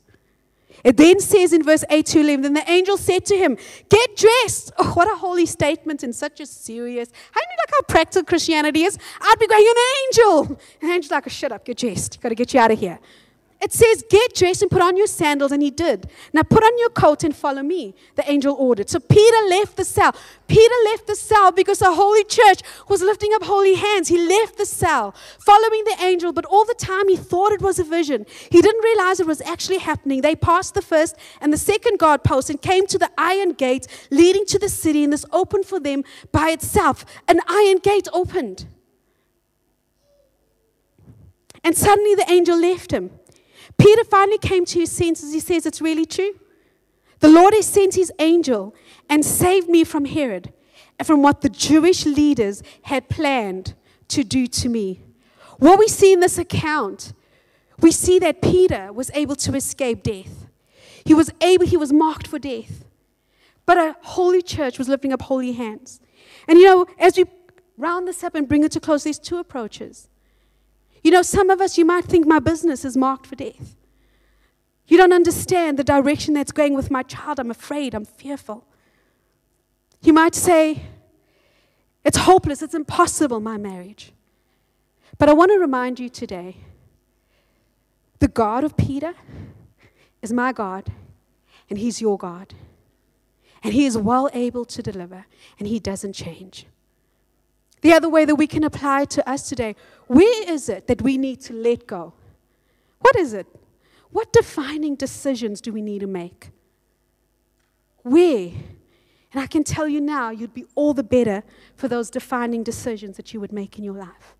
It 0.86 0.96
then 0.96 1.20
says 1.20 1.52
in 1.52 1.64
verse 1.64 1.84
8 1.90 2.06
to 2.06 2.22
11, 2.22 2.42
then 2.42 2.54
the 2.54 2.72
angel 2.72 2.96
said 2.96 3.26
to 3.26 3.38
him, 3.38 3.58
Get 3.90 4.16
dressed. 4.16 4.72
Oh, 4.78 4.94
what 4.94 5.12
a 5.12 5.18
holy 5.18 5.48
statement 5.48 6.02
and 6.02 6.16
such 6.16 6.40
a 6.40 6.46
serious. 6.46 7.10
How 7.32 7.42
do 7.42 7.48
you 7.52 7.58
like 7.58 7.72
how 7.72 7.82
practical 7.94 8.24
Christianity 8.24 8.84
is? 8.84 8.98
I'd 9.20 9.36
be 9.38 9.48
going, 9.48 9.68
an 9.68 9.84
angel. 10.06 10.60
The 10.80 10.88
angel's 10.88 11.12
like, 11.12 11.30
Shut 11.30 11.52
up, 11.52 11.66
get 11.66 11.78
dressed. 11.78 12.22
Got 12.22 12.30
to 12.30 12.36
get 12.36 12.54
you 12.54 12.62
out 12.62 12.72
of 12.72 12.80
here. 12.80 13.00
It 13.62 13.72
says, 13.72 14.04
Get 14.10 14.34
dressed 14.34 14.64
and 14.64 14.72
put 14.72 14.82
on 14.82 14.98
your 14.98 15.06
sandals, 15.06 15.52
and 15.52 15.62
he 15.62 15.70
did. 15.70 16.10
Now 16.34 16.42
put 16.42 16.64
on 16.64 16.80
your 16.80 16.90
coat 16.90 17.24
and 17.24 17.36
follow 17.36 17.62
me, 17.62 17.94
the 18.16 18.30
angel 18.30 18.56
ordered. 18.58 18.90
So 18.90 19.00
Peter 19.00 19.48
left 19.48 19.78
the 19.78 19.86
cell. 19.86 20.16
Peter 20.48 20.74
left 20.86 21.06
the 21.06 21.16
cell 21.16 21.52
because 21.52 21.78
the 21.80 21.94
holy 21.94 22.24
church 22.24 22.62
was 22.90 23.04
lifting 23.04 23.32
up 23.36 23.44
holy 23.44 23.76
hands. 23.76 24.08
He 24.08 24.18
left 24.18 24.58
the 24.58 24.66
cell, 24.66 25.14
following 25.40 25.84
the 25.84 25.96
angel, 26.02 26.34
but 26.34 26.46
all 26.46 26.66
the 26.66 26.74
time 26.74 27.08
he 27.08 27.16
thought 27.16 27.52
it 27.52 27.62
was 27.62 27.78
a 27.78 27.84
vision. 27.84 28.26
He 28.50 28.62
didn't 28.62 28.84
realize 28.84 29.20
it 29.20 29.28
was 29.28 29.42
actually 29.42 29.78
happening. 29.78 30.22
They 30.22 30.36
passed 30.36 30.74
the 30.74 30.82
first 30.82 31.16
and 31.40 31.54
the 31.54 31.58
second 31.58 32.00
guard 32.00 32.24
post 32.24 32.50
and 32.50 32.60
came 32.60 32.88
to 32.88 32.98
the 32.98 33.12
iron 33.16 33.54
gate 33.54 33.86
leading 34.10 34.46
to 34.48 34.58
the 34.58 34.70
city, 34.70 35.04
and 35.04 35.14
this 35.14 35.26
opened 35.32 35.66
for 35.66 35.80
them 35.80 36.04
by 36.32 36.50
itself. 36.50 37.06
An 37.28 37.40
iron 37.48 37.78
gate 37.78 38.08
opened. 38.12 38.66
And 41.64 41.78
suddenly 41.78 42.16
the 42.16 42.26
angel 42.28 42.60
left 42.60 42.92
him. 42.92 43.12
Peter 43.78 44.04
finally 44.04 44.38
came 44.38 44.66
to 44.66 44.80
his 44.80 44.92
senses. 44.92 45.34
He 45.34 45.40
says, 45.40 45.66
It's 45.66 45.82
really 45.82 46.06
true. 46.06 46.34
The 47.20 47.30
Lord 47.30 47.54
has 47.54 47.68
sent 47.68 47.96
his 47.96 48.12
angel 48.20 48.76
and 49.10 49.24
saved 49.26 49.70
me 49.70 49.84
from 49.84 50.06
Herod 50.06 50.52
and 50.98 51.06
from 51.06 51.22
what 51.22 51.42
the 51.42 51.50
Jewish 51.50 52.06
leaders 52.06 52.64
had 52.84 53.10
planned 53.10 53.76
to 54.10 54.24
do 54.24 54.48
to 54.48 54.70
me. 54.70 55.02
What 55.58 55.78
we 55.78 55.88
see 55.88 56.14
in 56.14 56.20
this 56.20 56.38
account, 56.38 57.14
we 57.80 57.92
see 57.92 58.18
that 58.20 58.42
Peter 58.42 58.92
was 58.92 59.12
able 59.14 59.36
to 59.38 59.56
escape 59.56 60.04
death. 60.04 60.48
He 61.06 61.14
was 61.14 61.32
able, 61.42 61.66
he 61.66 61.78
was 61.78 61.94
marked 61.94 62.28
for 62.28 62.40
death. 62.40 62.86
But 63.66 63.78
a 63.78 63.96
holy 64.02 64.42
church 64.42 64.78
was 64.78 64.88
lifting 64.88 65.14
up 65.14 65.22
holy 65.24 65.54
hands. 65.54 66.00
And 66.48 66.58
you 66.58 66.66
know, 66.66 66.86
as 67.00 67.18
we 67.18 67.26
round 67.78 68.08
this 68.08 68.24
up 68.24 68.36
and 68.36 68.48
bring 68.48 68.64
it 68.64 68.72
to 68.74 68.80
close, 68.80 69.04
there's 69.04 69.20
two 69.20 69.38
approaches. 69.38 70.10
You 71.04 71.12
know, 71.12 71.22
some 71.22 71.50
of 71.50 71.62
us, 71.62 71.78
you 71.78 71.86
might 71.86 72.06
think 72.06 72.28
my 72.28 72.40
business 72.40 72.86
is 72.86 72.96
marked 72.96 73.26
for 73.26 73.36
death. 73.36 73.76
You 74.88 74.98
don't 74.98 75.14
understand 75.14 75.80
the 75.80 75.84
direction 75.84 76.34
that's 76.34 76.52
going 76.52 76.74
with 76.74 76.92
my 76.92 77.04
child. 77.04 77.40
I'm 77.40 77.50
afraid, 77.50 77.96
I'm 77.96 78.06
fearful. 78.06 78.66
You 80.02 80.14
might 80.14 80.36
say, 80.36 80.84
it's 82.04 82.18
hopeless, 82.18 82.62
it's 82.62 82.74
impossible, 82.74 83.40
my 83.40 83.58
marriage. 83.58 84.12
But 85.18 85.30
I 85.30 85.34
want 85.34 85.52
to 85.52 85.60
remind 85.60 86.00
you 86.00 86.10
today 86.10 86.58
the 88.20 88.28
God 88.28 88.64
of 88.64 88.78
Peter 88.78 89.14
is 90.22 90.32
my 90.34 90.52
God, 90.52 90.92
and 91.70 91.80
He's 91.80 92.02
your 92.02 92.18
God. 92.18 92.54
And 93.64 93.74
He 93.74 93.86
is 93.86 93.98
well 93.98 94.30
able 94.34 94.66
to 94.66 94.82
deliver, 94.82 95.26
and 95.60 95.68
He 95.68 95.80
doesn't 95.80 96.14
change. 96.14 96.66
The 97.82 97.94
other 97.94 98.10
way 98.10 98.26
that 98.26 98.36
we 98.36 98.48
can 98.48 98.64
apply 98.64 99.06
to 99.06 99.28
us 99.30 99.50
today 99.50 99.76
where 100.08 100.50
is 100.50 100.70
it 100.70 100.88
that 100.88 101.02
we 101.02 101.18
need 101.18 101.42
to 101.42 101.54
let 101.54 101.88
go? 101.88 102.14
What 103.00 103.16
is 103.16 103.34
it? 103.34 103.48
What 104.12 104.34
defining 104.34 104.96
decisions 104.96 105.62
do 105.62 105.72
we 105.72 105.82
need 105.82 106.00
to 106.00 106.08
make? 106.08 106.50
Where? 108.04 108.52
And 109.34 109.42
I 109.42 109.48
can 109.48 109.64
tell 109.64 109.88
you 109.88 110.02
now, 110.02 110.30
you'd 110.30 110.54
be 110.54 110.66
all 110.76 110.94
the 110.94 111.04
better 111.04 111.44
for 111.76 111.88
those 111.88 112.10
defining 112.10 112.64
decisions 112.64 113.16
that 113.18 113.34
you 113.34 113.40
would 113.40 113.54
make 113.54 113.78
in 113.78 113.84
your 113.84 113.96
life. 113.96 114.36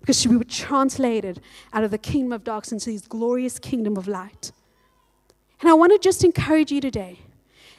Because 0.00 0.26
we 0.28 0.36
were 0.36 0.44
translated 0.44 1.40
out 1.72 1.84
of 1.84 1.90
the 1.90 1.98
kingdom 1.98 2.32
of 2.32 2.44
darkness 2.44 2.72
into 2.72 2.90
this 2.90 3.06
glorious 3.06 3.58
kingdom 3.58 3.96
of 3.96 4.06
light. 4.06 4.52
And 5.60 5.70
I 5.70 5.74
want 5.74 5.92
to 5.92 5.98
just 5.98 6.24
encourage 6.24 6.70
you 6.70 6.80
today. 6.80 7.20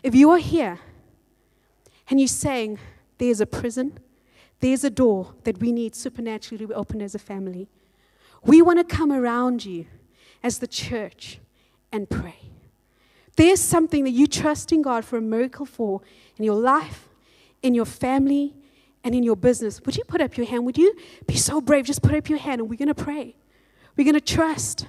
If 0.01 0.15
you 0.15 0.31
are 0.31 0.39
here 0.39 0.79
and 2.09 2.19
you're 2.19 2.27
saying, 2.27 2.79
there's 3.19 3.41
a 3.41 3.45
prison, 3.45 3.99
there's 4.63 4.85
a 4.85 4.89
door 4.89 5.33
that 5.43 5.59
we 5.59 5.73
need 5.73 5.93
supernaturally 5.93 6.73
open 6.73 7.01
as 7.01 7.13
a 7.13 7.19
family. 7.19 7.67
We 8.45 8.61
want 8.61 8.79
to 8.79 8.95
come 8.95 9.11
around 9.11 9.65
you 9.65 9.87
as 10.41 10.59
the 10.59 10.67
church 10.67 11.39
and 11.91 12.09
pray. 12.09 12.37
There's 13.35 13.59
something 13.59 14.05
that 14.05 14.11
you 14.11 14.25
trust 14.25 14.71
in 14.71 14.81
God 14.81 15.03
for 15.03 15.17
a 15.17 15.21
miracle 15.21 15.65
for 15.65 15.99
in 16.37 16.45
your 16.45 16.55
life, 16.55 17.09
in 17.61 17.73
your 17.73 17.83
family, 17.85 18.55
and 19.03 19.13
in 19.13 19.21
your 19.21 19.35
business. 19.35 19.81
Would 19.85 19.97
you 19.97 20.05
put 20.05 20.21
up 20.21 20.37
your 20.37 20.47
hand? 20.47 20.65
Would 20.65 20.77
you 20.77 20.95
be 21.27 21.35
so 21.35 21.59
brave? 21.59 21.83
Just 21.83 22.01
put 22.01 22.15
up 22.15 22.29
your 22.29 22.39
hand 22.39 22.61
and 22.61 22.69
we're 22.69 22.77
going 22.77 22.87
to 22.87 22.95
pray. 22.95 23.35
We're 23.97 24.05
going 24.05 24.13
to 24.13 24.21
trust. 24.21 24.87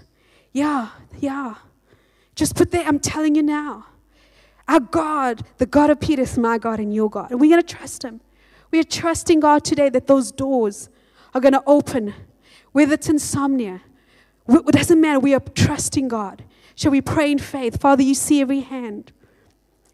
Yeah, 0.53 0.91
yeah. 1.19 1.57
Just 2.37 2.55
put 2.55 2.71
there, 2.71 2.87
I'm 2.87 3.01
telling 3.01 3.35
you 3.35 3.43
now. 3.43 3.87
Our 4.69 4.79
God, 4.79 5.45
the 5.59 5.67
God 5.67 5.91
of 5.91 5.99
Peter, 5.99 6.23
is 6.23 6.39
my 6.39 6.59
God 6.59 6.79
and 6.79 6.95
your 6.95 7.11
God. 7.11 7.33
And 7.33 7.41
we're 7.41 7.51
going 7.51 7.63
to 7.63 7.75
trust 7.77 8.05
him. 8.05 8.21
We 8.75 8.81
are 8.81 8.83
trusting 8.83 9.39
God 9.39 9.63
today 9.63 9.89
that 9.91 10.09
those 10.09 10.33
doors 10.33 10.89
are 11.33 11.41
going 11.41 11.53
to 11.53 11.63
open, 11.65 12.13
whether 12.73 12.95
it's 12.95 13.09
insomnia. 13.09 13.83
It 14.49 14.67
doesn't 14.67 15.01
matter. 15.01 15.21
We 15.21 15.33
are 15.33 15.39
trusting 15.39 16.09
God. 16.09 16.43
Shall 16.75 16.91
we 16.91 17.01
pray 17.01 17.31
in 17.31 17.39
faith? 17.39 17.81
Father, 17.81 18.03
you 18.03 18.17
see 18.17 18.41
every 18.41 18.63
hand. 18.63 19.13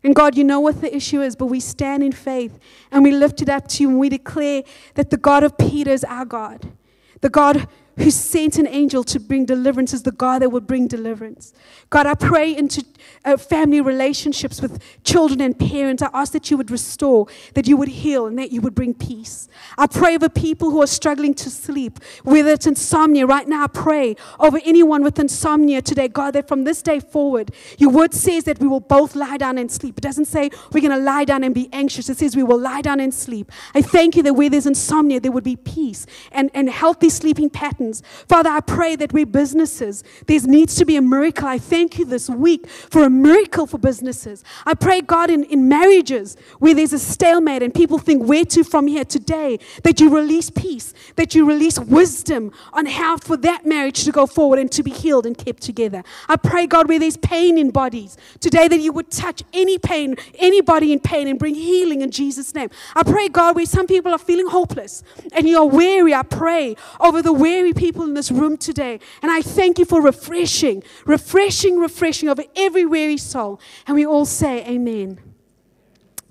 And 0.03 0.15
God, 0.15 0.35
you 0.35 0.45
know 0.45 0.61
what 0.61 0.81
the 0.81 0.97
issue 0.97 1.21
is, 1.21 1.37
but 1.37 1.45
we 1.49 1.61
stand 1.61 2.03
in 2.03 2.13
faith 2.13 2.59
and 2.91 3.03
we 3.03 3.13
lift 3.13 3.43
it 3.43 3.51
up 3.51 3.69
to 3.69 3.83
you 3.83 3.91
and 3.91 3.99
we 3.99 4.09
declare 4.09 4.63
that 4.95 5.11
the 5.11 5.19
God 5.19 5.43
of 5.43 5.59
Peter 5.59 5.91
is 5.91 6.03
our 6.05 6.25
God. 6.25 6.73
The 7.21 7.29
God 7.29 7.69
who 8.01 8.11
sent 8.11 8.57
an 8.57 8.67
angel 8.67 9.05
to 9.05 9.21
bring 9.21 9.45
deliverance 9.45 9.93
is 9.93 10.03
the 10.03 10.13
God 10.13 10.41
that 10.41 10.51
will 10.51 10.61
bring 10.61 10.89
deliverance. 10.89 11.53
God, 11.91 12.07
I 12.07 12.15
pray 12.15 12.57
into 12.57 12.85
uh, 13.25 13.37
family 13.37 13.81
relationships 13.81 14.63
with 14.63 14.83
children 15.05 15.41
and 15.41 15.59
parents. 15.59 16.03
I 16.03 16.09
ask 16.15 16.33
that 16.33 16.51
you 16.51 16.57
would 16.57 16.71
restore, 16.71 17.27
that 17.55 17.67
you 17.67 17.77
would 17.77 17.89
heal, 17.89 18.27
and 18.27 18.39
that 18.39 18.53
you 18.53 18.61
would 18.63 18.75
bring 18.75 18.95
peace. 18.95 19.49
I 19.77 19.87
pray 19.87 20.15
over 20.15 20.29
people 20.29 20.71
who 20.71 20.83
are 20.83 20.87
struggling 20.87 21.35
to 21.35 21.51
sleep, 21.51 21.99
whether 22.23 22.51
it's 22.51 22.67
insomnia. 22.67 23.27
Right 23.27 23.47
now, 23.47 23.65
I 23.65 23.67
pray 23.67 24.17
over 24.39 24.61
anyone 24.65 25.03
with 25.03 25.19
insomnia 25.19 25.83
today, 25.83 26.09
God, 26.09 26.33
that 26.33 26.49
from 26.49 26.65
this 26.65 26.81
day 26.83 27.01
forward, 27.01 27.51
your 27.79 27.91
word 27.91 28.15
says 28.15 28.45
that 28.45 28.61
we 28.61 28.69
will 28.69 28.81
both 28.81 29.15
lie 29.15 29.37
down 29.37 29.59
and 29.59 29.71
sleep. 29.71 29.99
It 29.99 30.03
doesn't 30.03 30.27
say 30.27 30.51
we're 30.73 30.81
going 30.81 30.99
to 30.99 31.05
lie 31.05 31.25
down 31.25 31.45
and 31.45 31.55
be 31.55 31.69
anxious, 31.73 32.09
it 32.09 32.19
says 32.19 32.35
we 32.35 32.43
will 32.43 32.61
lie 32.61 32.81
down 32.81 33.01
and 33.01 33.13
sleep. 33.13 33.53
I 33.75 33.83
thank 33.83 34.17
you 34.17 34.23
that 34.23 34.35
where 34.35 34.49
there's 34.49 34.67
insomnia, 34.67 35.21
there 35.21 35.33
would 35.33 35.45
be 35.45 35.57
peace 35.57 36.07
and, 36.33 36.51
and 36.55 36.71
healthy 36.71 37.11
sleeping 37.11 37.51
patterns 37.51 37.90
Father, 38.29 38.51
I 38.51 38.61
pray 38.61 38.97
that 38.97 39.13
we 39.13 39.25
businesses, 39.25 40.03
there 40.27 40.41
needs 40.43 40.75
to 40.77 40.85
be 40.85 40.97
a 40.97 41.03
miracle. 41.03 41.47
I 41.49 41.59
thank 41.59 41.99
you 41.99 42.05
this 42.05 42.29
week 42.29 42.69
for 42.69 43.05
a 43.05 43.11
miracle 43.11 43.67
for 43.67 43.79
businesses. 43.79 44.45
I 44.67 44.75
pray, 44.75 45.01
God, 45.01 45.31
in, 45.31 45.45
in 45.45 45.69
marriages 45.69 46.37
where 46.59 46.75
there's 46.75 46.93
a 46.93 46.99
stalemate 46.99 47.63
and 47.63 47.75
people 47.75 47.99
think, 47.99 48.25
where 48.27 48.45
to 48.47 48.65
from 48.65 48.87
here 48.87 49.05
today, 49.05 49.59
that 49.83 50.01
you 50.01 50.15
release 50.15 50.51
peace, 50.51 50.95
that 51.17 51.35
you 51.35 51.47
release 51.47 51.79
wisdom 51.79 52.53
on 52.73 52.87
how 52.87 53.17
for 53.17 53.37
that 53.39 53.67
marriage 53.67 54.05
to 54.05 54.13
go 54.13 54.27
forward 54.27 54.59
and 54.59 54.71
to 54.73 54.83
be 54.83 54.91
healed 54.91 55.27
and 55.27 55.37
kept 55.37 55.63
together. 55.63 56.03
I 56.29 56.37
pray, 56.37 56.67
God, 56.67 56.89
where 56.89 56.99
there's 56.99 57.17
pain 57.17 57.59
in 57.59 57.71
bodies, 57.71 58.17
today 58.41 58.69
that 58.69 58.81
you 58.81 58.93
would 58.93 59.11
touch 59.11 59.43
any 59.53 59.79
pain, 59.79 60.17
anybody 60.39 60.93
in 60.93 61.01
pain, 61.01 61.29
and 61.29 61.39
bring 61.39 61.55
healing 61.55 62.03
in 62.03 62.11
Jesus' 62.11 62.55
name. 62.55 62.71
I 62.95 63.03
pray, 63.03 63.29
God, 63.29 63.57
where 63.57 63.67
some 63.67 63.87
people 63.87 64.13
are 64.13 64.19
feeling 64.19 64.49
hopeless 64.49 65.03
and 65.33 65.49
you're 65.49 65.65
weary, 65.65 66.15
I 66.15 66.23
pray 66.23 66.77
over 66.99 67.23
the 67.23 67.33
weary 67.33 67.73
people 67.81 68.05
in 68.05 68.13
this 68.13 68.31
room 68.31 68.59
today. 68.59 69.01
And 69.23 69.33
I 69.33 69.41
thank 69.41 69.79
you 69.79 69.87
for 69.87 70.03
refreshing, 70.03 70.83
refreshing, 71.07 71.79
refreshing 71.79 72.29
over 72.29 72.45
every 72.55 72.85
weary 72.85 73.17
soul. 73.17 73.59
And 73.87 73.97
we 73.97 74.05
all 74.05 74.27
say, 74.27 74.65
Amen. 74.67 75.19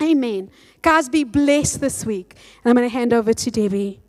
Amen. 0.02 0.52
Guys, 0.82 1.10
be 1.10 1.24
blessed 1.24 1.82
this 1.82 2.06
week. 2.06 2.38
And 2.64 2.70
I'm 2.70 2.76
going 2.76 2.88
to 2.88 2.94
hand 2.94 3.12
over 3.14 3.34
to 3.34 3.52
Debbie. 3.52 4.00